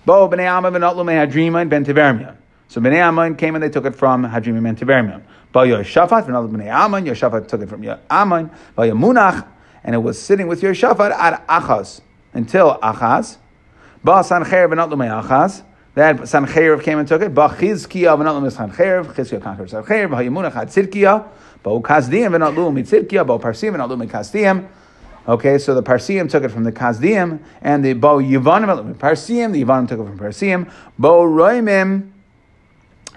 Bo 0.06 0.28
b'nei 0.28 1.70
ben. 1.70 2.38
So 2.68 2.82
b'nei 2.82 2.98
Ammon 2.98 3.36
came 3.36 3.56
and 3.56 3.64
they 3.64 3.70
took 3.70 3.86
it 3.86 3.96
from 3.96 4.24
Hadrima 4.24 4.62
ben 4.62 4.76
Tivermion. 4.76 5.24
Bo 5.52 5.62
Yoshafat 5.62 6.26
ben 6.28 6.36
b'nei 6.36 6.68
Ammon, 6.68 7.06
Yoshafat 7.06 7.48
took 7.48 7.62
it 7.62 7.70
from 7.70 7.84
Ammon. 8.10 8.52
Bo 8.76 8.84
Yamunach, 8.84 9.48
and 9.84 9.96
it 9.96 10.00
was 10.00 10.22
sitting 10.22 10.48
with 10.48 10.62
Yoshafat 10.62 11.12
at 11.12 11.48
Achaz, 11.48 12.02
until 12.34 12.78
Achaz. 12.80 13.38
Sancher 14.06 14.68
Achaz. 14.70 15.64
That 15.96 16.18
Sancheiriv 16.18 16.84
came 16.84 17.00
and 17.00 17.08
took 17.08 17.22
it. 17.22 17.34
Ba 17.34 17.50
Chizkiya 17.50 18.18
ben 18.18 18.28
Sancheiriv. 18.52 19.16
Chizkiya 19.16 19.42
conquered 19.42 19.70
Sancheiriv. 19.70 20.12
Bo 20.12 20.18
Yamunach 20.18 20.54
had 20.54 20.68
Tzidkiya. 20.68 21.28
Bo 21.64 21.82
Kasdim 21.82 22.32
v'not 22.32 22.56
lu 22.56 22.72
mitzidkia, 22.72 23.26
Bo 23.26 23.40
Parsim 23.40 23.74
v'not 23.74 23.90
lu 23.90 23.98
mikasdim. 23.98 24.68
Okay, 25.28 25.58
so 25.58 25.74
the 25.74 25.82
Parsim 25.82 26.30
took 26.30 26.44
it 26.44 26.50
from 26.50 26.64
the 26.64 26.72
Kasdim, 26.72 27.40
and 27.62 27.84
the 27.84 27.94
Bo 27.94 28.20
Yivanim 28.20 28.94
Parsim, 28.96 29.52
the 29.52 29.64
Yivanim 29.64 29.88
took 29.88 30.00
it 30.00 30.04
from 30.04 30.20
Parsim. 30.20 30.72
Bo 31.00 31.24
Roimim 31.24 32.12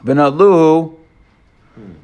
v'not 0.03 0.39
lu 0.39 0.99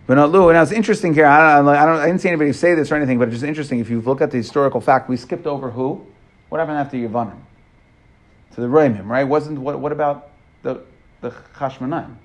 but 0.07 0.31
Lu, 0.31 0.51
and 0.51 0.59
it's 0.59 0.71
interesting 0.71 1.15
here. 1.15 1.27
I 1.27 1.57
don't, 1.57 1.69
I 1.69 1.87
don't, 1.87 1.99
I 1.99 2.07
didn't 2.07 2.21
see 2.21 2.29
anybody 2.29 2.53
say 2.53 2.75
this 2.75 2.93
or 2.93 2.97
anything, 2.97 3.19
but 3.19 3.29
it's 3.29 3.37
just 3.37 3.45
interesting. 3.45 3.81
If 3.81 3.89
you 3.89 4.01
look 4.03 4.21
at 4.21 4.31
the 4.31 4.37
historical 4.37 4.81
fact, 4.81 5.09
we 5.09 5.17
skipped 5.17 5.47
over 5.47 5.71
who? 5.71 6.07
What 6.51 6.59
happened 6.59 6.79
after 6.79 6.97
Yavanim? 6.97 7.39
To 8.55 8.61
the 8.61 8.67
Roimim, 8.67 9.09
right? 9.09 9.25
Wasn't 9.25 9.59
what? 9.59 9.81
What 9.81 9.93
about 9.93 10.31
the 10.65 10.81
the 11.21 11.31
Chashmonaim? 11.57 12.17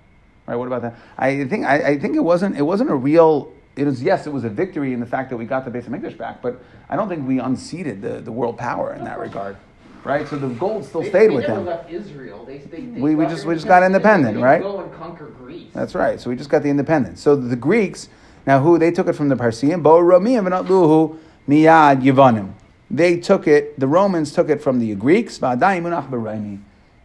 Right? 0.47 0.55
What 0.55 0.65
about 0.67 0.81
that? 0.81 0.95
I 1.17 1.43
think 1.45 1.65
I, 1.65 1.89
I 1.91 1.99
think 1.99 2.15
it 2.15 2.21
wasn't 2.23 2.57
it 2.57 2.63
wasn't 2.63 2.89
a 2.89 2.95
real 2.95 3.53
it 3.75 3.85
was 3.85 4.01
yes, 4.01 4.25
it 4.25 4.33
was 4.33 4.43
a 4.43 4.49
victory 4.49 4.91
in 4.93 4.99
the 4.99 5.05
fact 5.05 5.29
that 5.29 5.37
we 5.37 5.45
got 5.45 5.63
the 5.63 5.71
Beis 5.71 5.83
Hamikdash 5.87 6.17
back, 6.17 6.41
but 6.41 6.59
I 6.89 6.95
don't 6.95 7.07
think 7.07 7.27
we 7.27 7.39
unseated 7.39 8.01
the, 8.01 8.19
the 8.19 8.31
world 8.31 8.57
power 8.57 8.93
in 8.95 9.03
that 9.05 9.19
regard. 9.19 9.55
right? 10.03 10.27
So 10.27 10.37
the 10.37 10.47
gold 10.49 10.83
still 10.85 11.01
They, 11.01 11.09
stayed 11.09 11.29
they 11.29 11.35
with 11.35 11.45
them. 11.45 11.65
left 11.65 11.89
Israel. 11.91 12.43
They, 12.45 12.57
they, 12.57 12.81
We- 12.81 13.15
we 13.15 13.25
just- 13.27 13.45
we 13.45 13.53
just 13.53 13.67
got 13.67 13.83
independent, 13.83 14.37
right? 14.39 14.61
Go 14.61 14.81
and 14.81 14.91
conquer 14.93 15.27
Greece. 15.27 15.69
That's 15.73 15.93
right. 15.95 16.19
So 16.19 16.29
we 16.29 16.35
just 16.35 16.49
got 16.49 16.63
the 16.63 16.69
independence. 16.69 17.21
So 17.21 17.35
the 17.35 17.55
Greeks, 17.55 18.09
now 18.47 18.59
who 18.59 18.77
they 18.79 18.91
took 18.91 19.07
it 19.07 19.13
from 19.13 19.29
the 19.29 19.35
Parsian, 19.37 19.81
Bo 19.81 19.99
Romiyim 19.99 20.45
and 20.47 20.67
Luhu 20.67 21.17
Miyad 21.47 22.01
Yavanim. 22.01 22.53
They 22.91 23.19
took 23.19 23.47
it. 23.47 23.79
The 23.79 23.87
Romans 23.87 24.33
took 24.33 24.49
it 24.49 24.61
from 24.63 24.79
the 24.79 24.95
Greeks. 24.95 25.37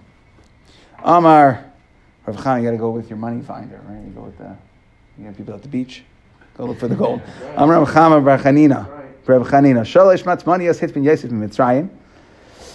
Amar, 1.02 1.64
Rav 2.26 2.36
Chaim, 2.36 2.62
you 2.62 2.68
got 2.68 2.72
to 2.72 2.78
go 2.78 2.90
with 2.90 3.08
your 3.10 3.18
money 3.18 3.42
finder, 3.42 3.80
right? 3.86 4.04
You 4.04 4.10
go 4.10 4.22
with 4.22 4.38
the, 4.38 4.56
you 5.18 5.24
got 5.24 5.36
people 5.36 5.54
at 5.54 5.62
the 5.62 5.68
beach. 5.68 6.02
Go 6.56 6.66
look 6.66 6.78
for 6.78 6.88
the 6.88 6.94
gold. 6.94 7.20
Amar 7.56 7.80
Rav 7.80 7.92
Chaim 7.92 8.24
Bar 8.24 8.38
Chanina. 8.38 8.88
Rav 9.26 9.48
Chanina. 9.48 9.80
Shalosh 9.80 10.22
matzmanias 10.22 10.78
hit 10.78 10.94
bin 10.94 11.04
Yosef 11.04 11.30
in 11.30 11.40
Mitzrayim. 11.40 11.90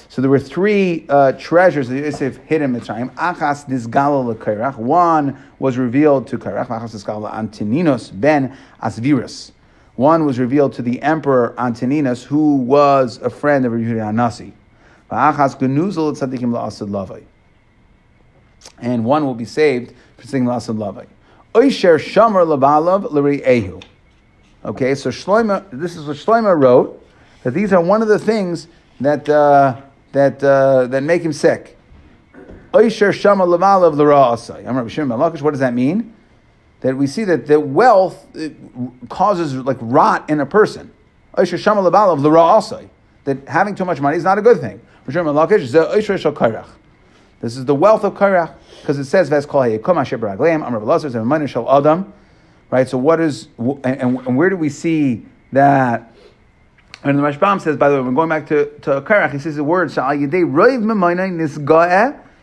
So 0.10 0.22
there 0.22 0.32
were 0.32 0.40
three 0.40 1.06
uh, 1.08 1.32
treasures 1.34 1.88
that 1.90 2.00
Yosef 2.00 2.38
hid 2.38 2.62
in 2.62 2.74
Mitzrayim. 2.74 3.14
Achas 3.14 3.68
nisgala 3.70 4.36
leKairach. 4.36 4.78
One 4.78 5.38
was 5.60 5.78
revealed 5.78 6.28
to 6.28 6.38
Kairach. 6.38 6.68
Achas 6.68 6.96
nisgala 6.96 7.32
Antoninos 7.32 8.12
ben 8.12 8.58
Asvirus. 8.82 9.52
One 10.00 10.26
was 10.26 10.40
revealed 10.40 10.72
to 10.76 10.82
the 10.82 11.02
emperor 11.02 11.54
Antoninus, 11.58 12.24
who 12.24 12.56
was 12.56 13.18
a 13.18 13.30
friend 13.30 13.66
of 13.66 13.74
Yehuda 13.74 14.14
Anasi. 14.14 14.54
And 18.80 19.04
one 19.04 19.26
will 19.26 19.34
be 19.34 19.44
saved 19.44 19.94
for 20.16 20.26
singing 20.26 20.48
la'asad 20.48 20.78
lavai. 20.78 21.06
Oisher 21.54 22.00
shamar 22.00 22.48
labalav 22.48 23.12
l'ri'ehu. 23.12 23.84
Okay, 24.64 24.96
so 24.96 25.10
Shloima, 25.10 25.66
this 25.70 25.98
is 25.98 26.06
what 26.06 26.16
Shloima 26.16 26.58
wrote, 26.58 27.06
that 27.44 27.52
these 27.52 27.74
are 27.74 27.82
one 27.82 28.02
of 28.02 28.08
the 28.08 28.20
things 28.20 28.70
that, 29.02 29.28
uh, 29.28 29.82
that, 30.14 30.42
uh, 30.42 30.88
that 30.88 31.04
make 31.04 31.24
him 31.24 31.34
sick. 31.34 31.78
Oisher 32.74 33.10
Shamar 33.10 33.16
shama 33.16 33.46
lavalav 33.46 33.98
l'ra'asai. 33.98 34.66
I'm 34.66 34.78
Rabbi 34.78 34.88
Shimon 34.88 35.20
ben 35.20 35.30
Lakish. 35.30 35.42
What 35.42 35.52
does 35.52 35.60
that 35.60 35.74
mean? 35.74 36.16
That 36.82 36.96
we 36.96 37.08
see 37.08 37.24
that 37.26 37.48
the 37.48 37.60
wealth 37.60 38.26
causes 39.10 39.56
like 39.56 39.78
rot 39.82 40.30
in 40.30 40.40
a 40.40 40.46
person. 40.46 40.92
That 41.36 41.50
having 43.48 43.76
too 43.76 43.86
much 43.86 44.00
money 44.00 44.18
is 44.18 44.24
not 44.24 44.38
a 44.38 44.42
good 44.42 44.62
thing. 44.62 44.80
Kairach. 45.06 46.68
This 47.42 47.58
is 47.58 47.66
the 47.66 47.76
wealth 47.76 48.04
of 48.04 48.16
kairach. 48.16 48.54
Because 48.82 49.00
it 49.00 49.06
says, 49.06 49.30
adam. 51.70 52.14
Right, 52.72 52.88
so 52.88 53.00
what 53.00 53.20
is, 53.20 53.48
and, 53.58 53.86
and, 53.86 54.38
where 54.38 54.52
do 54.52 54.56
we 54.56 54.70
see 54.70 55.26
that? 55.52 56.14
And 57.04 57.18
the 57.18 57.24
Rashbam 57.24 57.60
says, 57.60 57.78
by 57.78 57.90
the 57.90 57.96
way, 57.96 58.02
we're 58.02 58.12
going 58.12 58.30
back 58.30 58.46
to, 58.48 58.66
to 58.82 59.02
Karach, 59.02 59.32
he 59.32 59.40
says 59.40 59.56
the 59.56 59.64
word, 59.64 59.90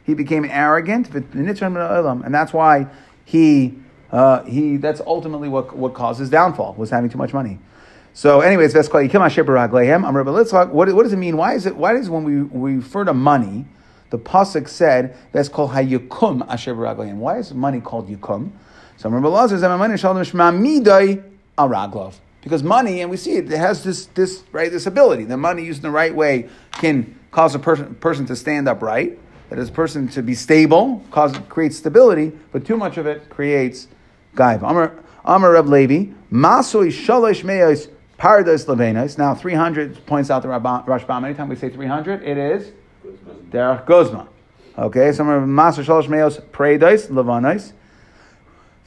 he 0.05 0.15
became 0.15 0.45
arrogant, 0.47 1.15
and 1.15 2.35
that's 2.35 2.53
why 2.53 2.87
he, 3.25 3.75
uh, 4.13 4.45
he 4.45 4.77
that's 4.77 5.01
ultimately 5.07 5.49
what, 5.49 5.77
what 5.77 5.95
caused 5.95 6.21
his 6.21 6.31
downfall, 6.31 6.75
was 6.75 6.91
having 6.91 7.11
too 7.11 7.19
much 7.19 7.33
money. 7.33 7.59
So, 8.15 8.41
anyways, 8.41 8.75
I'm 8.75 8.83
Rabbi 8.83 8.97
Litzchak. 8.97 10.71
what, 10.71 10.95
what 10.95 11.03
does 11.03 11.13
it 11.13 11.19
mean? 11.19 11.37
Why 11.37 11.55
is 11.55 11.67
it, 11.67 11.77
why 11.77 11.97
is 11.97 12.09
when 12.09 12.25
we, 12.25 12.43
we 12.43 12.77
refer 12.77 13.05
to 13.05 13.13
money, 13.13 13.67
the 14.09 14.19
Pasuk 14.19 14.69
said, 14.69 15.17
that's 15.33 15.51
called. 15.51 15.73
Why 15.73 17.39
is 17.39 17.53
money 17.53 17.81
called 17.81 18.09
yukum? 18.09 18.53
So 18.97 19.11
Rabbi 19.11 19.29
Lazar 19.29 19.59
says. 19.59 22.15
Because 22.41 22.63
money, 22.63 23.01
and 23.01 23.11
we 23.11 23.17
see 23.17 23.33
it, 23.33 23.53
it 23.53 23.59
has 23.59 23.83
this, 23.83 24.07
this, 24.07 24.45
right, 24.53 24.71
this 24.71 24.87
ability. 24.87 25.25
The 25.25 25.37
money 25.37 25.65
used 25.65 25.81
in 25.81 25.83
the 25.83 25.91
right 25.91 26.15
way 26.15 26.49
can 26.73 27.19
cause 27.33 27.55
a 27.55 27.59
person, 27.59 27.95
person 27.97 28.25
to 28.27 28.37
stand 28.37 28.69
upright, 28.69 29.19
that 29.51 29.59
is 29.59 29.69
a 29.69 29.73
person 29.73 30.09
to 30.09 30.23
be 30.23 30.35
stable, 30.35 31.05
cause 31.11 31.37
creates 31.49 31.77
stability, 31.77 32.33
but 32.53 32.65
too 32.65 32.77
much 32.77 32.97
of 32.97 33.07
it 33.07 33.29
creates 33.29 33.89
gaiva. 34.37 34.71
Amar, 34.71 34.95
Amar 35.25 35.53
Reb 35.53 35.67
Levi, 35.67 36.13
Masoi 36.31 36.89
Shalosh 36.89 37.43
Meos 37.43 37.89
Paradise 38.17 38.65
Levenis. 38.67 39.19
Now 39.19 39.35
300 39.35 40.07
points 40.07 40.31
out 40.31 40.43
the 40.43 40.49
Rashbam. 40.49 41.25
Anytime 41.25 41.49
we 41.49 41.57
say 41.57 41.69
300, 41.69 42.23
it 42.23 42.39
is 42.39 42.73
Derech 43.51 43.85
Gozma. 43.87 44.29
Okay, 44.79 45.11
so 45.13 45.25
Masoi 45.25 45.85
Shalosh 45.85 46.09
Meos 46.09 46.41
Paradise 46.53 47.09
Levanis. 47.09 47.73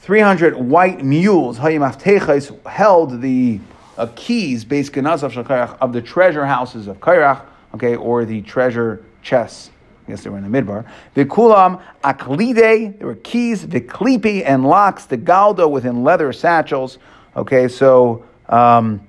300 0.00 0.56
white 0.56 1.04
mules, 1.04 1.58
Hayim 1.58 2.66
held 2.66 3.20
the 3.20 3.60
uh, 3.98 4.08
keys, 4.16 4.64
based 4.64 4.96
of 4.96 5.92
the 5.92 6.00
treasure 6.00 6.46
houses 6.46 6.86
of 6.86 6.98
Kairach, 7.00 7.44
okay, 7.74 7.96
or 7.96 8.24
the 8.24 8.40
treasure 8.40 9.04
chests. 9.22 9.70
Guess 10.10 10.24
they 10.24 10.30
were 10.30 10.38
in 10.38 10.50
the 10.50 10.62
midbar. 10.62 10.86
Vikulam 11.16 11.80
aklide, 12.02 12.98
there 12.98 13.06
were 13.06 13.14
keys, 13.14 13.64
viklipi, 13.64 14.42
and 14.44 14.64
locks, 14.64 15.06
the 15.06 15.16
galdo 15.16 15.68
within 15.68 16.02
leather 16.04 16.32
satchels. 16.32 16.98
Okay, 17.36 17.68
so, 17.68 18.24
um, 18.48 19.00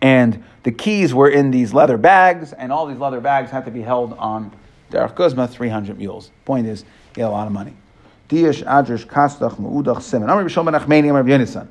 and 0.00 0.44
the 0.62 0.70
keys 0.70 1.14
were 1.14 1.30
in 1.30 1.50
these 1.50 1.72
leather 1.72 1.96
bags, 1.96 2.52
and 2.52 2.70
all 2.70 2.86
these 2.86 2.98
leather 2.98 3.20
bags 3.20 3.50
had 3.50 3.64
to 3.64 3.70
be 3.70 3.82
held 3.82 4.12
on 4.14 4.52
Derech 4.90 5.14
Guzma, 5.14 5.48
300 5.48 5.98
mules. 5.98 6.30
Point 6.44 6.66
is, 6.66 6.82
you 6.82 6.86
get 7.14 7.22
a 7.22 7.30
lot 7.30 7.46
of 7.46 7.52
money. 7.52 7.74
Diash 8.28 8.62
Adrish 8.64 9.06
Kastach 9.06 9.56
Mu'udach 9.56 10.02
Simon. 10.02 10.30
I'm 10.30 10.36
Rabbi 10.36 10.48
Shimon 10.48 10.74
Achmeni, 10.74 11.08
I'm 11.08 11.14
Rabbi 11.14 11.30
Yonasan. 11.30 11.68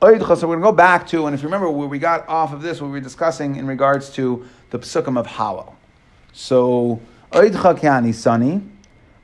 So 0.00 0.06
we're 0.06 0.18
going 0.18 0.60
to 0.60 0.62
go 0.62 0.72
back 0.72 1.08
to, 1.08 1.26
and 1.26 1.34
if 1.34 1.42
you 1.42 1.48
remember 1.48 1.70
where 1.70 1.88
we 1.88 1.98
got 1.98 2.28
off 2.28 2.52
of 2.52 2.62
this, 2.62 2.80
what 2.80 2.86
we 2.86 2.92
were 2.92 3.00
discussing 3.00 3.56
in 3.56 3.66
regards 3.66 4.10
to 4.10 4.46
the 4.70 4.78
psukim 4.78 5.18
of 5.18 5.26
Hallel. 5.26 5.74
So, 6.32 7.00
Oidcha 7.32 7.78
Kiani 7.78 8.14
Sani, 8.14 8.62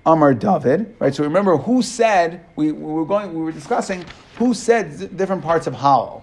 Amar 0.05 0.35
David, 0.35 0.95
right? 0.99 1.15
So 1.15 1.25
remember 1.25 1.57
who 1.57 1.83
said, 1.83 2.45
we, 2.57 2.73
we, 2.73 2.93
were 2.93 3.07
going, 3.07 3.33
we 3.33 3.43
were 3.43 3.53
discussing 3.53 4.05
who 4.37 4.53
said 4.55 5.17
different 5.17 5.43
parts 5.43 5.67
of 5.67 5.75
Hallel. 5.75 6.23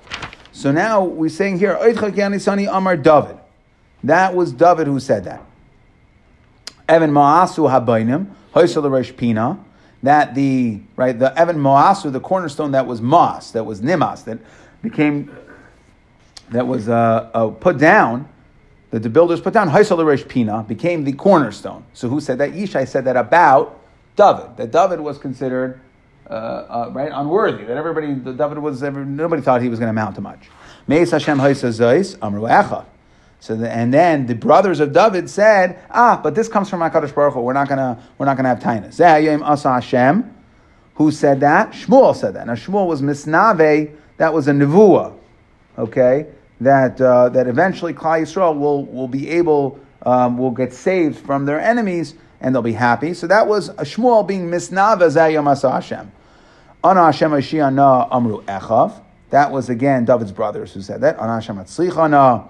So 0.51 0.71
now 0.71 1.03
we're 1.03 1.29
saying 1.29 1.59
here, 1.59 1.75
Oidcha 1.75 2.11
Kiani 2.11 2.39
Sani, 2.39 2.65
Amar 2.65 2.97
David. 2.97 3.37
That 4.03 4.35
was 4.35 4.51
David 4.51 4.87
who 4.87 4.99
said 4.99 5.23
that. 5.25 5.43
Evan 6.87 7.11
Ma'asu 7.11 7.69
Habaynim, 7.69 8.27
Hoysel 8.53 8.89
Resh 8.91 9.15
Pina, 9.15 9.57
that 10.03 10.35
the 10.35 10.81
right 10.95 11.17
the 11.17 11.37
Evan 11.37 11.57
Moasu, 11.57 12.11
the 12.11 12.19
cornerstone 12.19 12.71
that 12.71 12.85
was 12.85 13.01
Moas, 13.01 13.51
that 13.53 13.63
was 13.63 13.81
Nimas, 13.81 14.23
that 14.25 14.39
became 14.81 15.35
that 16.49 16.67
was 16.67 16.89
uh, 16.89 17.29
uh, 17.33 17.47
put 17.47 17.77
down, 17.77 18.27
that 18.91 19.03
the 19.03 19.09
builders 19.09 19.41
put 19.41 19.53
down, 19.53 19.69
Haisal 19.69 20.27
Pina 20.27 20.63
became 20.63 21.03
the 21.03 21.13
cornerstone. 21.13 21.83
So 21.93 22.07
who 22.09 22.21
said 22.21 22.37
that? 22.37 22.51
Yishai 22.51 22.87
said 22.87 23.05
that 23.05 23.15
about 23.15 23.79
David, 24.15 24.57
that 24.57 24.71
David 24.71 24.99
was 24.99 25.17
considered 25.17 25.79
uh, 26.29 26.33
uh 26.33 26.91
right 26.93 27.11
unworthy, 27.13 27.63
that 27.63 27.77
everybody, 27.77 28.13
David 28.13 28.59
was 28.59 28.81
nobody 28.81 29.41
thought 29.41 29.61
he 29.61 29.69
was 29.69 29.79
going 29.79 29.87
to 29.87 29.91
amount 29.91 30.15
to 30.15 30.21
much. 30.21 30.49
So 33.39 33.55
the, 33.55 33.71
and 33.71 33.93
then 33.93 34.25
the 34.27 34.35
brothers 34.35 34.79
of 34.79 34.93
David 34.93 35.29
said, 35.29 35.79
"Ah, 35.89 36.19
but 36.21 36.35
this 36.35 36.47
comes 36.47 36.69
from 36.69 36.79
Hakadosh 36.81 37.13
Baruch 37.13 37.33
Hu. 37.33 37.41
We're 37.41 37.53
not 37.53 37.69
gonna 37.69 38.01
we're 38.17 38.25
not 38.25 38.37
gonna 38.37 38.49
have 38.49 38.59
tainus." 38.59 38.97
Zayim 38.97 39.43
Asa 39.43 39.73
Hashem, 39.73 40.33
who 40.95 41.11
said 41.11 41.39
that? 41.39 41.71
Shmuel 41.71 42.15
said 42.15 42.33
that. 42.35 42.47
Now 42.47 42.53
Shmuel 42.53 42.87
was 42.87 43.01
misnave. 43.01 43.95
That 44.17 44.33
was 44.33 44.47
a 44.47 44.51
nevuah. 44.51 45.17
Okay, 45.77 46.27
that 46.61 47.01
uh, 47.01 47.27
that 47.29 47.47
eventually 47.47 47.93
Klal 47.93 48.21
Yisrael 48.21 48.57
will 48.57 48.85
will 48.85 49.07
be 49.07 49.29
able 49.29 49.79
um, 50.03 50.37
will 50.37 50.51
get 50.51 50.73
saved 50.73 51.17
from 51.17 51.45
their 51.45 51.59
enemies 51.59 52.15
and 52.39 52.55
they'll 52.55 52.61
be 52.61 52.73
happy. 52.73 53.13
So 53.13 53.27
that 53.27 53.47
was 53.47 53.69
Shmuel 53.71 54.27
being 54.27 54.47
misnave 54.49 54.99
Zayim 54.99 55.47
Asa 55.47 55.71
Hashem. 55.71 56.11
Ana 56.83 57.05
Hashem 57.05 57.31
Ashiana 57.31 58.07
Amru 58.11 58.41
Echav. 58.43 59.01
That 59.31 59.51
was 59.51 59.69
again 59.69 60.05
David's 60.05 60.31
brothers 60.31 60.73
who 60.73 60.81
said 60.81 61.01
that. 61.01 61.19
Ana 61.19 61.35
Hashem 61.35 61.57
Atzlichana. 61.57 62.47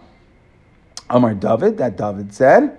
Amar 1.09 1.33
David, 1.33 1.77
that 1.77 1.97
David 1.97 2.33
said. 2.33 2.77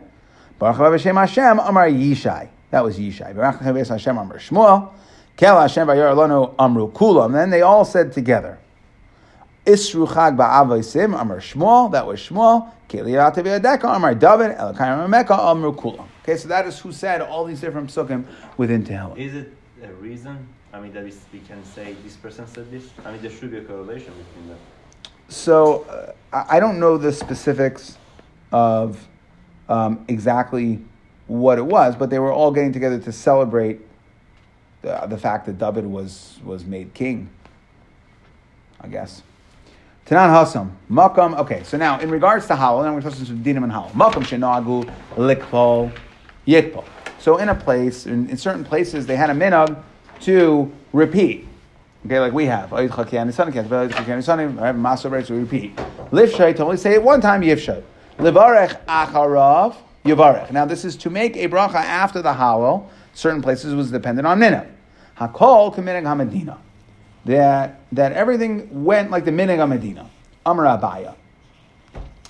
Baruch 0.58 0.92
Hashem 0.92 1.16
Hashem, 1.16 1.58
Amar 1.58 1.88
Yishai. 1.88 2.48
That 2.70 2.84
was 2.84 2.98
Yishai. 2.98 3.34
Baruch 3.34 3.60
Hashem, 3.60 3.86
Hashem 3.86 4.18
Amar 4.18 4.38
Shmuel. 4.38 4.92
Kel 5.36 5.60
Hashem 5.60 5.88
Vayar 5.88 6.54
Amru 6.58 6.90
Kulam. 6.92 7.26
And 7.26 7.34
then 7.34 7.50
they 7.50 7.62
all 7.62 7.84
said 7.84 8.12
together. 8.12 8.58
Isru 9.66 10.08
Chag 10.08 10.36
Ba'avaisim, 10.36 11.18
Amar 11.18 11.38
Shmuel. 11.38 11.92
That 11.92 12.06
was 12.06 12.20
Shmuel. 12.20 12.70
Keliyat 12.88 13.36
Adeka, 13.36 13.96
Amar 13.96 14.14
David. 14.14 14.56
Elakayim 14.56 15.08
Mecca, 15.08 15.34
Amru 15.34 15.74
Kulam. 15.74 16.06
Okay, 16.22 16.36
so 16.36 16.48
that 16.48 16.66
is 16.66 16.78
who 16.78 16.92
said 16.92 17.20
all 17.20 17.44
these 17.44 17.60
different 17.60 17.88
psukim 17.90 18.24
within 18.56 18.84
Tehillim. 18.84 19.16
Is 19.16 19.34
it 19.34 19.52
a 19.82 19.92
reason? 19.94 20.48
I 20.72 20.80
mean, 20.80 20.92
that 20.92 21.04
we 21.04 21.40
can 21.40 21.64
say 21.64 21.94
this 22.02 22.16
person 22.16 22.46
said 22.46 22.70
this? 22.70 22.88
I 23.04 23.12
mean, 23.12 23.20
there 23.20 23.30
should 23.30 23.50
be 23.50 23.58
a 23.58 23.64
correlation 23.64 24.12
between 24.14 24.48
them. 24.48 24.58
So 25.28 25.82
uh, 26.32 26.44
I 26.48 26.60
don't 26.60 26.78
know 26.78 26.96
the 26.96 27.12
specifics 27.12 27.98
of 28.52 29.06
um, 29.68 30.04
exactly 30.08 30.80
what 31.26 31.58
it 31.58 31.66
was, 31.66 31.96
but 31.96 32.10
they 32.10 32.18
were 32.18 32.32
all 32.32 32.50
getting 32.50 32.72
together 32.72 32.98
to 32.98 33.12
celebrate 33.12 33.80
the, 34.82 35.06
the 35.08 35.18
fact 35.18 35.46
that 35.46 35.58
David 35.58 35.86
was, 35.86 36.38
was 36.44 36.64
made 36.64 36.94
king, 36.94 37.30
I 38.80 38.88
guess. 38.88 39.22
Tanan 40.06 40.30
Hasam. 40.30 40.70
Makam. 40.90 41.38
Okay, 41.38 41.62
so 41.62 41.76
now 41.76 42.00
in 42.00 42.10
regards 42.10 42.46
to 42.48 42.54
Hallel, 42.54 42.84
now 42.84 42.94
we're 42.94 43.00
supposed 43.00 43.26
to 43.26 43.32
dinim 43.32 43.62
and 43.62 43.72
Hallel. 43.72 43.92
Makam 43.92 44.24
shenagu 44.24 44.92
likpol 45.14 45.96
yikpol. 46.46 46.84
So 47.18 47.38
in 47.38 47.48
a 47.48 47.54
place, 47.54 48.06
in, 48.06 48.28
in 48.28 48.36
certain 48.36 48.64
places, 48.64 49.06
they 49.06 49.14
had 49.14 49.30
a 49.30 49.32
minhag 49.32 49.80
to 50.22 50.72
repeat. 50.92 51.46
Okay, 52.04 52.18
like 52.18 52.32
we 52.32 52.46
have. 52.46 52.72
Master 52.72 55.08
breaks, 55.08 55.30
we 55.30 55.38
repeat. 55.38 55.76
Livshay 55.76 56.56
to 56.56 56.64
only 56.64 56.76
say 56.76 56.94
it 56.94 57.02
one 57.02 57.20
time, 57.20 57.42
yivshay. 57.42 57.80
Livarech 58.18 58.84
acharav, 58.86 59.76
yivarech. 60.04 60.50
Now 60.50 60.64
this 60.64 60.84
is 60.84 60.96
to 60.96 61.10
make 61.10 61.36
a 61.36 61.46
bracha 61.46 61.76
after 61.76 62.20
the 62.20 62.32
hallel. 62.32 62.88
Certain 63.14 63.40
places 63.40 63.72
was 63.72 63.92
dependent 63.92 64.26
on 64.26 64.40
minhag. 64.40 64.68
Hakol 65.16 65.72
k'minhag 65.72 66.02
hamadina. 66.02 66.58
That, 67.24 67.80
that 67.92 68.12
everything 68.12 68.84
went 68.84 69.10
like 69.10 69.24
the 69.24 69.30
minhag 69.30 69.68
Medina. 69.68 70.10
Amar 70.44 70.66
Abaya. 70.66 71.14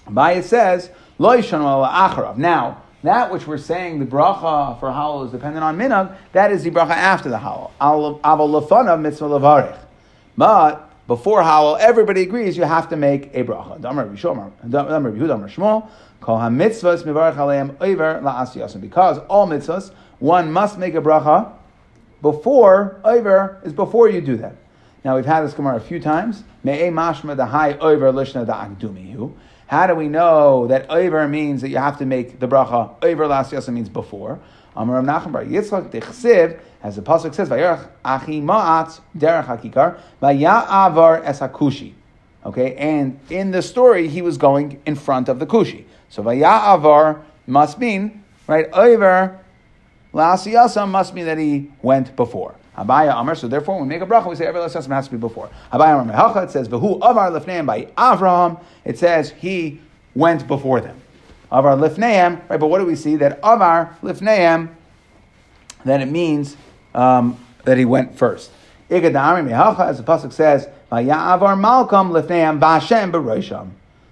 Abaya 0.07 0.43
says. 0.43 0.91
Now, 1.19 2.83
that 3.03 3.33
which 3.33 3.47
we're 3.47 3.59
saying 3.59 4.01
the 4.01 4.07
bracha 4.07 4.79
for 4.81 4.89
hallel 4.91 5.27
is 5.27 5.33
dependent 5.33 5.65
on 5.65 5.77
minhag, 5.77 6.17
that 6.33 6.53
is 6.53 6.63
the 6.65 6.71
bracha 6.71 6.91
after 6.91 7.29
the 7.29 7.39
hallel. 7.39 7.71
Aval 7.81 8.21
lefanav 8.23 9.01
mitzvah 9.01 9.27
levarich. 9.27 9.79
But 10.37 10.91
before 11.07 11.43
hallel, 11.43 11.79
everybody 11.79 12.23
agrees 12.23 12.57
you 12.57 12.65
have 12.65 12.89
to 12.91 12.97
make 12.97 13.35
a 13.35 13.45
bracha. 13.45 13.81
Damar 13.81 14.07
Bishomar, 14.07 14.53
Damar 14.69 15.13
Yehuda, 15.13 15.49
Shmuel, 15.49 15.89
Kol 16.21 16.39
ha-mitzvahs 16.39 17.03
mivarich 17.03 17.37
aleim 17.37 17.77
oiver 17.79 18.23
la'asiyasim. 18.23 18.81
Because 18.81 19.19
all 19.29 19.49
mitzvahs, 19.49 19.93
one 20.21 20.53
must 20.53 20.79
make 20.79 20.95
a 20.95 21.01
bracha 21.01 21.53
before, 22.23 23.01
oiver 23.05 23.61
is 23.65 23.73
before 23.73 24.09
you 24.09 24.21
do 24.21 24.37
that. 24.37 24.55
Now 25.05 25.17
we've 25.17 25.27
had 25.27 25.43
this 25.43 25.53
Gemara 25.55 25.77
a 25.77 25.81
few 25.81 25.99
times. 25.99 26.45
Me'e 26.63 26.91
mashma 26.91 27.37
the 27.37 27.47
high 27.47 27.75
oiver 27.75 28.13
lishna 28.13 28.47
da 28.47 28.65
akdumihu. 28.65 29.33
How 29.67 29.87
do 29.87 29.95
we 29.95 30.07
know 30.07 30.67
that 30.69 30.89
over 30.91 31.27
means 31.27 31.63
that 31.63 31.71
you 31.71 31.79
have 31.79 31.99
to 31.99 32.07
make 32.07 32.39
the 32.39 32.47
bracha? 32.47 32.95
Over 33.03 33.27
last 33.27 33.53
yasa 33.53 33.73
means 33.73 33.89
before. 33.89 34.39
Amar 34.77 35.03
Nachman 35.03 35.33
Bar 35.33 35.45
Yitzchak 35.45 35.91
Dechsiv, 35.91 36.61
as 36.83 36.97
the 36.97 37.03
pasuk 37.03 37.35
says, 37.35 37.49
"Vayarach 37.49 37.89
achi 38.05 38.41
ma'at 38.41 39.01
derech 39.17 39.47
hakikar 39.47 39.99
vaya'avar 40.23 41.23
es 41.25 41.41
hakushi." 41.41 41.95
Okay, 42.45 42.75
and 42.77 43.19
in 43.31 43.51
the 43.51 43.63
story, 43.63 44.09
he 44.09 44.23
was 44.23 44.37
going 44.37 44.81
in 44.87 44.95
front 44.95 45.29
of 45.29 45.39
the 45.39 45.47
kushi. 45.47 45.85
So 46.11 46.23
vaya'avar 46.23 47.21
must 47.47 47.79
mean 47.79 48.23
right 48.47 48.69
over 48.73 49.39
last 50.13 50.47
yasa 50.47 50.89
must 50.89 51.13
mean 51.15 51.27
that 51.27 51.39
he 51.39 51.71
went 51.83 52.15
before. 52.15 52.55
Abaya 52.77 53.15
Amar. 53.21 53.35
So 53.35 53.49
therefore, 53.49 53.77
when 53.77 53.89
we 53.89 53.95
make 53.95 54.03
a 54.03 54.07
bracha, 54.07 54.29
we 54.29 54.37
say 54.37 54.47
every 54.47 54.61
last 54.61 54.73
testament 54.73 54.97
has 54.97 55.07
to 55.07 55.13
be 55.13 55.19
before. 55.19 55.51
Abaya 55.73 56.01
Amar 56.01 56.15
Mehacha. 56.15 56.45
It 56.45 56.51
says 56.51 56.69
V'hu 56.69 56.97
Avar 57.03 57.31
Lifneim 57.31 57.67
by 57.67 57.85
Avraham. 57.99 58.63
It 58.85 58.99
says 58.99 59.31
he 59.31 59.81
went 60.15 60.47
before 60.47 60.81
them. 60.81 61.01
Avar 61.51 61.77
Lifneim. 61.77 62.49
Right. 62.49 62.59
But 62.59 62.69
what 62.69 62.79
do 62.79 62.87
we 62.87 62.97
see 62.97 63.17
that 63.17 63.39
Avar 63.43 63.97
Lifneim? 64.03 64.71
Then 65.85 66.01
it 66.01 66.07
means 66.07 66.57
um, 66.95 67.39
that 67.65 67.77
he 67.77 67.85
went 67.85 68.17
first. 68.17 68.51
Igadami 68.89 69.49
Mehacha, 69.49 69.89
as 69.89 69.99
the 69.99 70.05
pasuk 70.05 70.33
says, 70.33 70.69
Avar 70.91 71.57
Malcolm 71.57 72.11
Lifneim 72.11 72.59
Bashem 72.59 73.11
Berosham. 73.11 73.71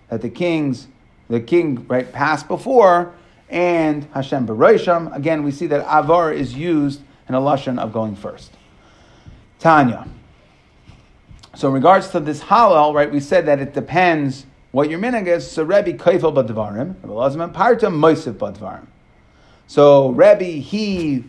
That 0.08 0.22
the 0.22 0.28
kings, 0.28 0.86
the 1.28 1.40
king, 1.40 1.86
right, 1.86 2.10
passed 2.12 2.48
before, 2.48 3.14
and 3.48 4.04
Hashem 4.12 4.46
Berosham. 4.46 5.14
Again, 5.14 5.44
we 5.44 5.50
see 5.50 5.66
that 5.68 5.86
Avar 5.86 6.32
is 6.32 6.54
used 6.54 7.00
and 7.30 7.36
a 7.36 7.38
lashon 7.38 7.78
of 7.78 7.92
going 7.92 8.16
first. 8.16 8.50
Tanya. 9.60 10.08
So 11.54 11.68
in 11.68 11.74
regards 11.74 12.08
to 12.08 12.18
this 12.18 12.40
hallel, 12.40 12.92
right, 12.92 13.08
we 13.10 13.20
said 13.20 13.46
that 13.46 13.60
it 13.60 13.72
depends 13.72 14.46
what 14.72 14.90
your 14.90 14.98
minhag 14.98 15.28
is. 15.28 15.48
So 15.48 15.62
Rebbe 15.62 15.92
kaifel 15.92 16.34
badvarim, 16.34 16.96
Rebbe 17.02 17.48
parta 17.52 17.86
moisif 17.86 18.32
badvarim. 18.32 18.86
So 19.68 20.08
Rebbe 20.08 20.42
he 20.42 21.24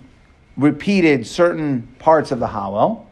repeated 0.57 1.27
certain 1.27 1.87
parts 1.99 2.31
of 2.31 2.39
the 2.39 2.47
hallel, 2.47 3.05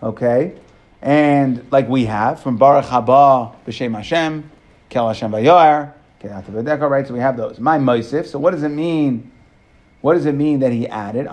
okay, 0.00 0.54
and 1.00 1.66
like 1.72 1.88
we 1.88 2.04
have 2.04 2.40
from 2.40 2.56
Baruch 2.56 2.84
haba 2.84 3.56
b'shem 3.66 3.96
Hashem, 3.96 4.48
Kel 4.90 5.08
Hashem 5.08 5.32
v'yoar, 5.32 5.92
right? 6.22 7.06
So 7.08 7.14
we 7.14 7.20
have 7.20 7.36
those. 7.36 7.58
My 7.58 7.78
moisif. 7.78 8.26
So 8.26 8.38
what 8.38 8.52
does 8.52 8.62
it 8.62 8.68
mean? 8.68 9.31
What 10.02 10.14
does 10.14 10.26
it 10.26 10.34
mean 10.34 10.60
that 10.60 10.72
he 10.72 10.86
added? 10.88 11.26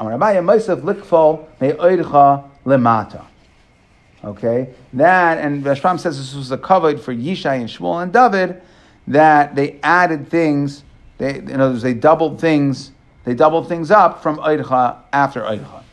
Okay, 4.24 4.70
that 4.94 5.38
and 5.38 5.64
Rashbam 5.64 6.00
says 6.00 6.18
this 6.18 6.36
was 6.36 6.52
a 6.52 6.58
covered 6.58 7.02
for 7.02 7.14
Yishai 7.14 7.60
and 7.60 7.70
Shmuel 7.70 8.04
and 8.04 8.14
David 8.14 8.62
that 9.08 9.56
they 9.56 9.80
added 9.82 10.30
things. 10.30 10.84
They, 11.18 11.38
in 11.38 11.60
other 11.60 11.72
words, 11.72 11.82
they 11.82 11.94
doubled 11.94 12.40
things. 12.40 12.92
They 13.24 13.34
doubled 13.34 13.68
things 13.68 13.92
up 13.92 14.22
from 14.22 14.38
Eidcha 14.38 14.98
after 15.12 15.42
Eidcha. 15.42 15.84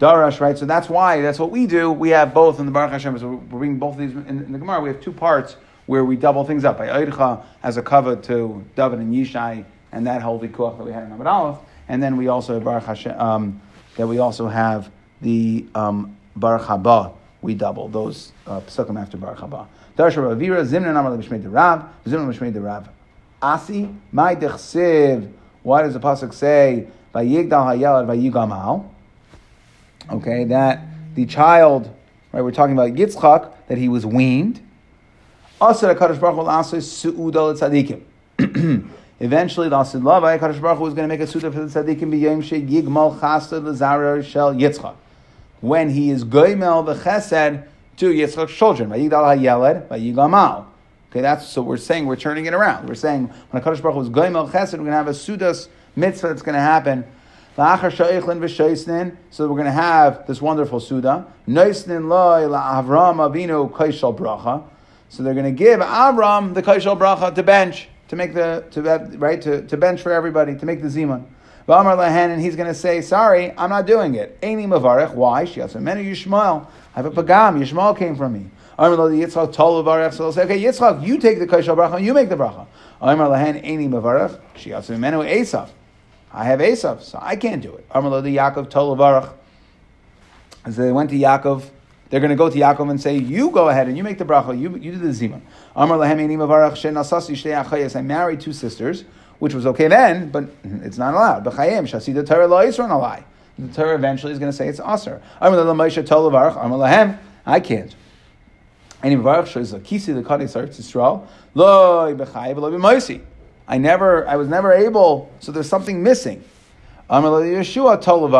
Darash, 0.00 0.40
right? 0.40 0.58
So 0.58 0.66
that's 0.66 0.88
why 0.88 1.22
that's 1.22 1.38
what 1.38 1.50
we 1.50 1.66
do. 1.66 1.90
We 1.90 2.10
have 2.10 2.34
both 2.34 2.60
in 2.60 2.66
the 2.66 2.72
Baruch 2.72 2.92
Hashem. 2.92 3.18
So 3.18 3.28
we're 3.28 3.58
bringing 3.58 3.78
both 3.78 3.94
of 3.94 4.00
these 4.00 4.12
in, 4.12 4.26
in 4.26 4.52
the 4.52 4.58
Gemara. 4.58 4.80
We 4.80 4.88
have 4.90 5.00
two 5.00 5.12
parts 5.12 5.56
where 5.86 6.04
we 6.04 6.16
double 6.16 6.44
things 6.44 6.64
up 6.64 6.76
by 6.76 6.88
Eidcha 6.88 7.44
as 7.62 7.76
a 7.76 7.82
cover 7.82 8.16
to 8.16 8.64
David 8.76 8.98
and 8.98 9.14
Yishai 9.14 9.64
and 9.92 10.06
that 10.06 10.20
whole 10.20 10.40
vikuach 10.40 10.76
that 10.76 10.84
we 10.84 10.92
had 10.92 11.04
in 11.04 11.12
Amid 11.12 11.26
Aleph. 11.26 11.58
And 11.88 12.02
then 12.02 12.16
we 12.16 12.28
also 12.28 12.54
have 12.54 12.64
Baruch 12.64 12.84
Hashem, 12.84 13.18
um, 13.20 13.60
that 13.96 14.06
we 14.06 14.18
also 14.18 14.48
have 14.48 14.90
the 15.20 15.66
um, 15.74 16.16
Baruch 16.36 16.62
Haba. 16.62 17.14
We 17.42 17.54
double 17.54 17.88
those 17.88 18.32
uh, 18.46 18.60
psukim 18.60 19.00
after 19.00 19.16
Baruch 19.16 19.38
Haba. 19.38 19.66
Darsha 19.96 20.16
Ravira 20.16 20.66
Zimna 20.66 20.92
Namar 20.92 21.16
B'Shmei 21.16 21.42
the 21.42 21.48
Rav 21.48 21.84
Zimna 22.04 22.32
B'Shmei 22.32 22.52
the 22.52 22.90
Asi 23.42 23.88
My 24.10 24.34
Dechsiv. 24.34 25.30
Why 25.62 25.82
does 25.82 25.94
the 25.94 26.00
pasuk 26.00 26.32
say 26.34 26.86
Vayigdal 27.14 27.50
Hayelad 27.50 28.06
Vayigamal? 28.06 28.88
Okay, 30.10 30.44
that 30.44 30.86
the 31.14 31.26
child, 31.26 31.94
right? 32.32 32.42
We're 32.42 32.50
talking 32.50 32.74
about 32.74 32.92
Yitzchak 32.92 33.52
that 33.68 33.78
he 33.78 33.88
was 33.88 34.04
weaned. 34.04 34.60
Asar 35.60 35.94
Hakadosh 35.94 36.20
Baruch 36.20 36.36
Hu 36.36 36.42
Asay 36.42 36.82
Su'udal 36.82 37.56
Tzadikim. 37.58 38.88
Eventually, 39.20 39.68
the 39.68 39.76
Asid 39.76 40.02
Lavai, 40.02 40.38
Kadosh 40.38 40.60
Baruch 40.60 40.78
Hu 40.78 40.84
was 40.84 40.94
going 40.94 41.08
to 41.08 41.14
make 41.14 41.20
a 41.20 41.26
suda 41.26 41.52
for 41.52 41.64
the 41.64 41.66
tzaddikim 41.66 42.10
b'yom 42.10 42.42
she 42.42 42.60
yigmal 42.60 43.20
chased 43.20 43.52
l'zara 43.52 44.24
shel 44.24 44.54
Yitzchak. 44.54 44.96
When 45.60 45.90
he 45.90 46.10
is 46.10 46.24
goymel 46.24 46.84
v'chesed 46.84 47.64
to 47.98 48.12
Yitzchak's 48.12 48.52
children, 48.52 48.90
v'yigdal 48.90 49.36
ha'yeled, 49.36 49.88
v'yigamal. 49.88 50.66
Okay, 51.10 51.20
that's 51.20 51.46
so 51.46 51.62
we're 51.62 51.76
saying 51.76 52.06
we're 52.06 52.16
turning 52.16 52.46
it 52.46 52.54
around. 52.54 52.88
We're 52.88 52.96
saying 52.96 53.30
when 53.50 53.62
Kadosh 53.62 53.80
Baruch 53.80 53.94
Hu 53.94 54.02
is 54.02 54.08
goymel 54.08 54.50
chesed, 54.50 54.72
we're 54.72 54.78
going 54.78 54.86
to 54.86 54.92
have 54.92 55.06
a 55.06 55.12
sudas 55.12 55.68
mitzvah 55.94 56.26
that's 56.28 56.42
going 56.42 56.56
to 56.56 56.60
happen. 56.60 57.04
So 57.56 57.62
we're 57.62 57.78
going 59.46 59.64
to 59.64 59.70
have 59.70 60.26
this 60.26 60.42
wonderful 60.42 60.80
suda. 60.80 61.24
So 61.46 61.52
they're 61.54 61.72
going 65.34 65.44
to 65.44 65.52
give 65.52 65.78
Avram 65.78 66.54
the 66.54 66.62
kaishal 66.64 66.98
bracha 66.98 67.32
to 67.32 67.44
bench 67.44 67.88
to 68.14 68.16
make 68.16 68.34
the 68.34 68.64
to 68.70 68.82
have, 68.84 69.20
right 69.20 69.40
to, 69.42 69.66
to 69.66 69.76
bench 69.76 70.00
for 70.00 70.12
everybody 70.12 70.56
to 70.56 70.66
make 70.66 70.80
the 70.80 70.88
zimun. 70.88 71.24
V'amar 71.68 71.96
lahen, 71.96 72.30
and 72.30 72.40
he's 72.40 72.56
going 72.56 72.68
to 72.68 72.74
say, 72.74 73.00
"Sorry, 73.00 73.52
I'm 73.56 73.70
not 73.70 73.86
doing 73.86 74.14
it." 74.14 74.40
Eini 74.40 74.66
mavarech. 74.66 75.14
Why? 75.14 75.44
She 75.44 75.60
has 75.60 75.74
many 75.74 76.04
Yishmael. 76.04 76.66
I 76.94 77.02
have 77.02 77.06
a 77.06 77.10
pagam. 77.10 77.58
Yishmael 77.58 77.96
came 77.96 78.16
from 78.16 78.34
me. 78.34 78.50
Amar 78.78 78.96
Yitzchak 78.96 79.52
tol 79.52 79.82
varech. 79.82 80.12
So 80.12 80.24
they'll 80.24 80.32
say, 80.32 80.44
"Okay, 80.44 80.62
Yitzchak, 80.62 81.06
you 81.06 81.18
take 81.18 81.38
the 81.38 81.46
kashal 81.46 81.76
bracha, 81.76 82.02
you 82.02 82.14
make 82.14 82.28
the 82.28 82.36
bracha." 82.36 82.66
Amar 83.00 83.28
lahen 83.28 83.64
eini 83.64 83.88
mavarech. 83.88 84.38
She 84.56 84.70
has 84.70 84.88
menu 84.90 85.20
Esav. 85.20 85.68
I 86.32 86.44
have 86.44 86.60
Esav, 86.60 87.02
so 87.02 87.18
I 87.20 87.36
can't 87.36 87.62
do 87.62 87.74
it. 87.74 87.86
Amar 87.90 88.10
Yaakov 88.22 88.70
tol 88.70 88.96
varech. 88.96 89.30
So 90.66 90.82
they 90.82 90.92
went 90.92 91.10
to 91.10 91.16
Yaakov 91.16 91.68
they're 92.14 92.20
going 92.20 92.30
to 92.30 92.36
go 92.36 92.48
to 92.48 92.56
Yaakov 92.56 92.90
and 92.90 93.00
say, 93.00 93.18
"You 93.18 93.50
go 93.50 93.70
ahead 93.70 93.88
and 93.88 93.96
you 93.96 94.04
make 94.04 94.18
the 94.18 94.24
bracha. 94.24 94.56
You, 94.56 94.76
you 94.76 94.92
do 94.92 94.98
the 94.98 95.08
zimun." 95.08 95.40
Amar 95.74 96.00
I 96.00 98.02
married 98.02 98.40
two 98.40 98.52
sisters, 98.52 99.04
which 99.40 99.52
was 99.52 99.66
okay 99.66 99.88
then, 99.88 100.30
but 100.30 100.48
it's 100.62 100.96
not 100.96 101.14
allowed. 101.14 101.44
B'chayim 101.44 101.88
shasi 101.88 102.14
Torah 102.24 102.46
lo 102.46 102.64
alai. 102.64 103.24
The 103.58 103.74
Torah 103.74 103.96
eventually 103.96 104.32
is 104.32 104.38
going 104.38 104.52
to 104.52 104.56
say 104.56 104.68
it's 104.68 104.78
aser. 104.78 105.20
Amar 105.40 105.58
laMoshe 105.58 106.06
tol 106.06 106.28
Amar 106.28 106.52
lahem. 106.52 107.18
I 107.44 107.58
can't. 107.58 107.92
Any 109.02 109.16
mavarach 109.16 109.48
shows 109.48 109.72
a 109.72 109.80
kisi 109.80 110.14
the 110.14 110.22
kadei 110.22 110.48
sarts 110.48 110.78
Yisrael 110.78 111.26
lo 111.54 112.14
b'chayiv 112.14 112.58
lo 112.58 112.70
b'moisi. 112.70 113.22
I 113.66 113.78
never, 113.78 114.24
I 114.28 114.36
was 114.36 114.46
never 114.46 114.72
able. 114.72 115.32
So 115.40 115.50
there's 115.50 115.68
something 115.68 116.04
missing. 116.04 116.44
Amar 117.10 117.42
Yeshua 117.42 118.00
tol 118.00 118.30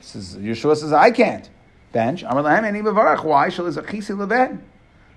Says 0.00 0.34
Yeshua 0.36 0.78
says 0.78 0.94
I 0.94 1.10
can't 1.10 1.50
bench. 1.92 2.22
Amar 2.22 2.42
lahem 2.42 2.62
eni 2.64 2.82
bevarach. 2.82 3.24
Why? 3.24 3.48
Shal 3.48 3.66
is 3.66 3.76
a 3.76 3.82
chisi 3.82 4.16
leven. 4.16 4.60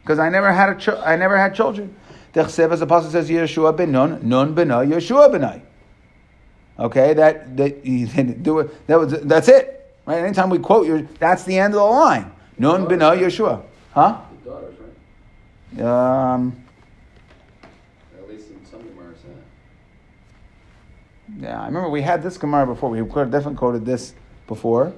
Because 0.01 0.19
I 0.19 0.29
never 0.29 0.51
had 0.51 0.69
a 0.69 0.75
ch- 0.75 0.89
I 0.89 1.15
never 1.15 1.37
had 1.37 1.53
children. 1.53 1.95
The 2.33 2.43
chsev, 2.43 2.71
as 2.71 2.79
the 2.79 2.85
apostle 2.85 3.11
says, 3.11 3.29
Yeshua 3.29 3.75
ben 3.75 3.91
Nun, 3.91 4.27
Nun 4.27 4.55
benai, 4.55 4.87
Yeshua 4.87 5.29
benai. 5.29 5.61
Okay, 6.79 7.13
that 7.13 7.57
that 7.57 7.85
you 7.85 8.07
do 8.41 8.59
it. 8.59 8.87
That 8.87 8.99
was 8.99 9.21
that's 9.21 9.47
it. 9.47 9.77
Right. 10.05 10.23
Anytime 10.23 10.49
we 10.49 10.59
quote 10.59 10.87
you, 10.87 11.07
that's 11.19 11.43
the 11.43 11.57
end 11.59 11.73
of 11.73 11.79
the 11.79 11.85
line. 11.85 12.31
Nun 12.57 12.85
benai 12.87 13.19
Yeshua. 13.19 13.63
Huh? 13.93 14.21
Um, 15.79 16.63
At 18.17 18.27
least 18.29 18.49
in 18.49 18.65
some 18.65 18.81
Gemara 18.81 19.13
yeah, 21.39 21.61
I 21.61 21.65
remember 21.67 21.89
we 21.89 22.01
had 22.01 22.21
this 22.23 22.37
Gemara 22.37 22.65
before. 22.65 22.89
We 22.89 23.05
could- 23.05 23.31
definitely 23.31 23.57
quoted 23.57 23.85
this 23.85 24.13
before. 24.47 24.93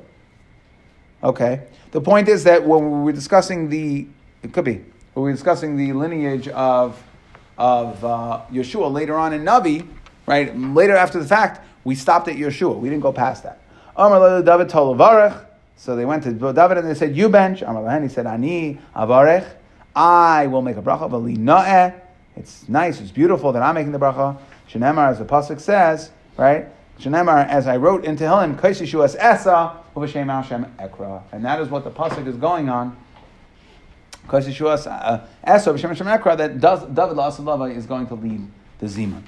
Okay. 1.24 1.62
The 1.92 2.02
point 2.02 2.28
is 2.28 2.44
that 2.44 2.66
when 2.66 2.84
we 2.84 3.00
were 3.06 3.12
discussing 3.12 3.70
the, 3.70 4.08
it 4.42 4.52
could 4.52 4.66
be, 4.66 4.84
when 5.14 5.24
we 5.26 5.30
were 5.30 5.32
discussing 5.32 5.78
the 5.78 5.94
lineage 5.94 6.48
of, 6.50 7.02
of 7.58 8.04
uh, 8.04 8.42
Yeshua 8.52 8.92
later 8.92 9.16
on 9.16 9.32
in 9.34 9.44
Navi, 9.44 9.88
right? 10.26 10.58
Later 10.58 10.96
after 10.96 11.20
the 11.20 11.28
fact, 11.28 11.66
we 11.84 11.96
stopped 11.96 12.28
at 12.28 12.36
Yeshua. 12.36 12.78
We 12.78 12.90
didn't 12.90 13.04
go 13.04 13.14
past 13.14 13.44
that. 13.44 13.60
David. 13.96 14.72
So 15.76 15.96
they 15.96 16.06
went 16.06 16.24
to 16.24 16.32
David 16.32 16.78
and 16.78 16.90
they 16.90 16.94
said, 16.94 17.16
You 17.16 17.30
bench. 17.30 17.60
He 17.60 18.10
said, 18.10 18.26
Ani 18.26 18.80
avarech. 18.96 19.48
I 19.96 20.48
will 20.48 20.62
make 20.62 20.78
a 20.78 20.82
bracha. 20.82 22.02
It's 22.36 22.68
nice, 22.68 23.00
it's 23.00 23.12
beautiful 23.12 23.52
that 23.52 23.62
I'm 23.62 23.76
making 23.76 23.92
the 23.92 24.00
bracha. 24.00 24.38
Shenemar, 24.70 25.10
as 25.10 25.20
the 25.20 25.26
pasuk 25.26 25.60
says, 25.60 26.10
right? 26.36 26.68
Shenemar, 27.00 27.48
as 27.48 27.68
I 27.68 27.78
wrote 27.78 28.06
in 28.06 28.18
Tehillim, 28.18 28.60
Kaisi 28.60 28.88
Shuas 28.88 29.16
Esa, 29.20 29.83
Hashem 29.96 30.66
Ekra. 30.80 31.24
And 31.32 31.46
that 31.46 31.60
is 31.60 31.70
what 31.70 31.84
the 31.84 31.92
pasuk 31.92 32.28
is 32.28 32.36
going 32.36 32.70
on. 32.70 32.98
Kaisi 34.28 34.54
Shuas 34.54 34.88
uh, 34.88 35.26
Esa, 35.44 35.72
Uvashem 35.72 35.90
Hashem 35.90 36.08
Ekra, 36.08 36.38
that 36.38 36.60
David 36.60 37.18
Lasalava 37.18 37.76
is 37.76 37.86
going 37.86 38.08
to 38.08 38.16
lead 38.16 38.48
the 38.80 38.86
Zimun. 38.86 39.24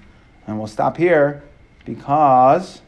And 0.47 0.57
we'll 0.57 0.67
stop 0.67 0.97
here 0.97 1.43
because 1.85 2.81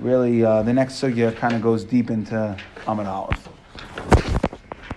really 0.00 0.44
uh, 0.44 0.62
the 0.62 0.72
next 0.72 1.00
sugya 1.00 1.34
kind 1.36 1.54
of 1.54 1.62
goes 1.62 1.84
deep 1.84 2.10
into 2.10 2.56
Amid. 2.86 3.06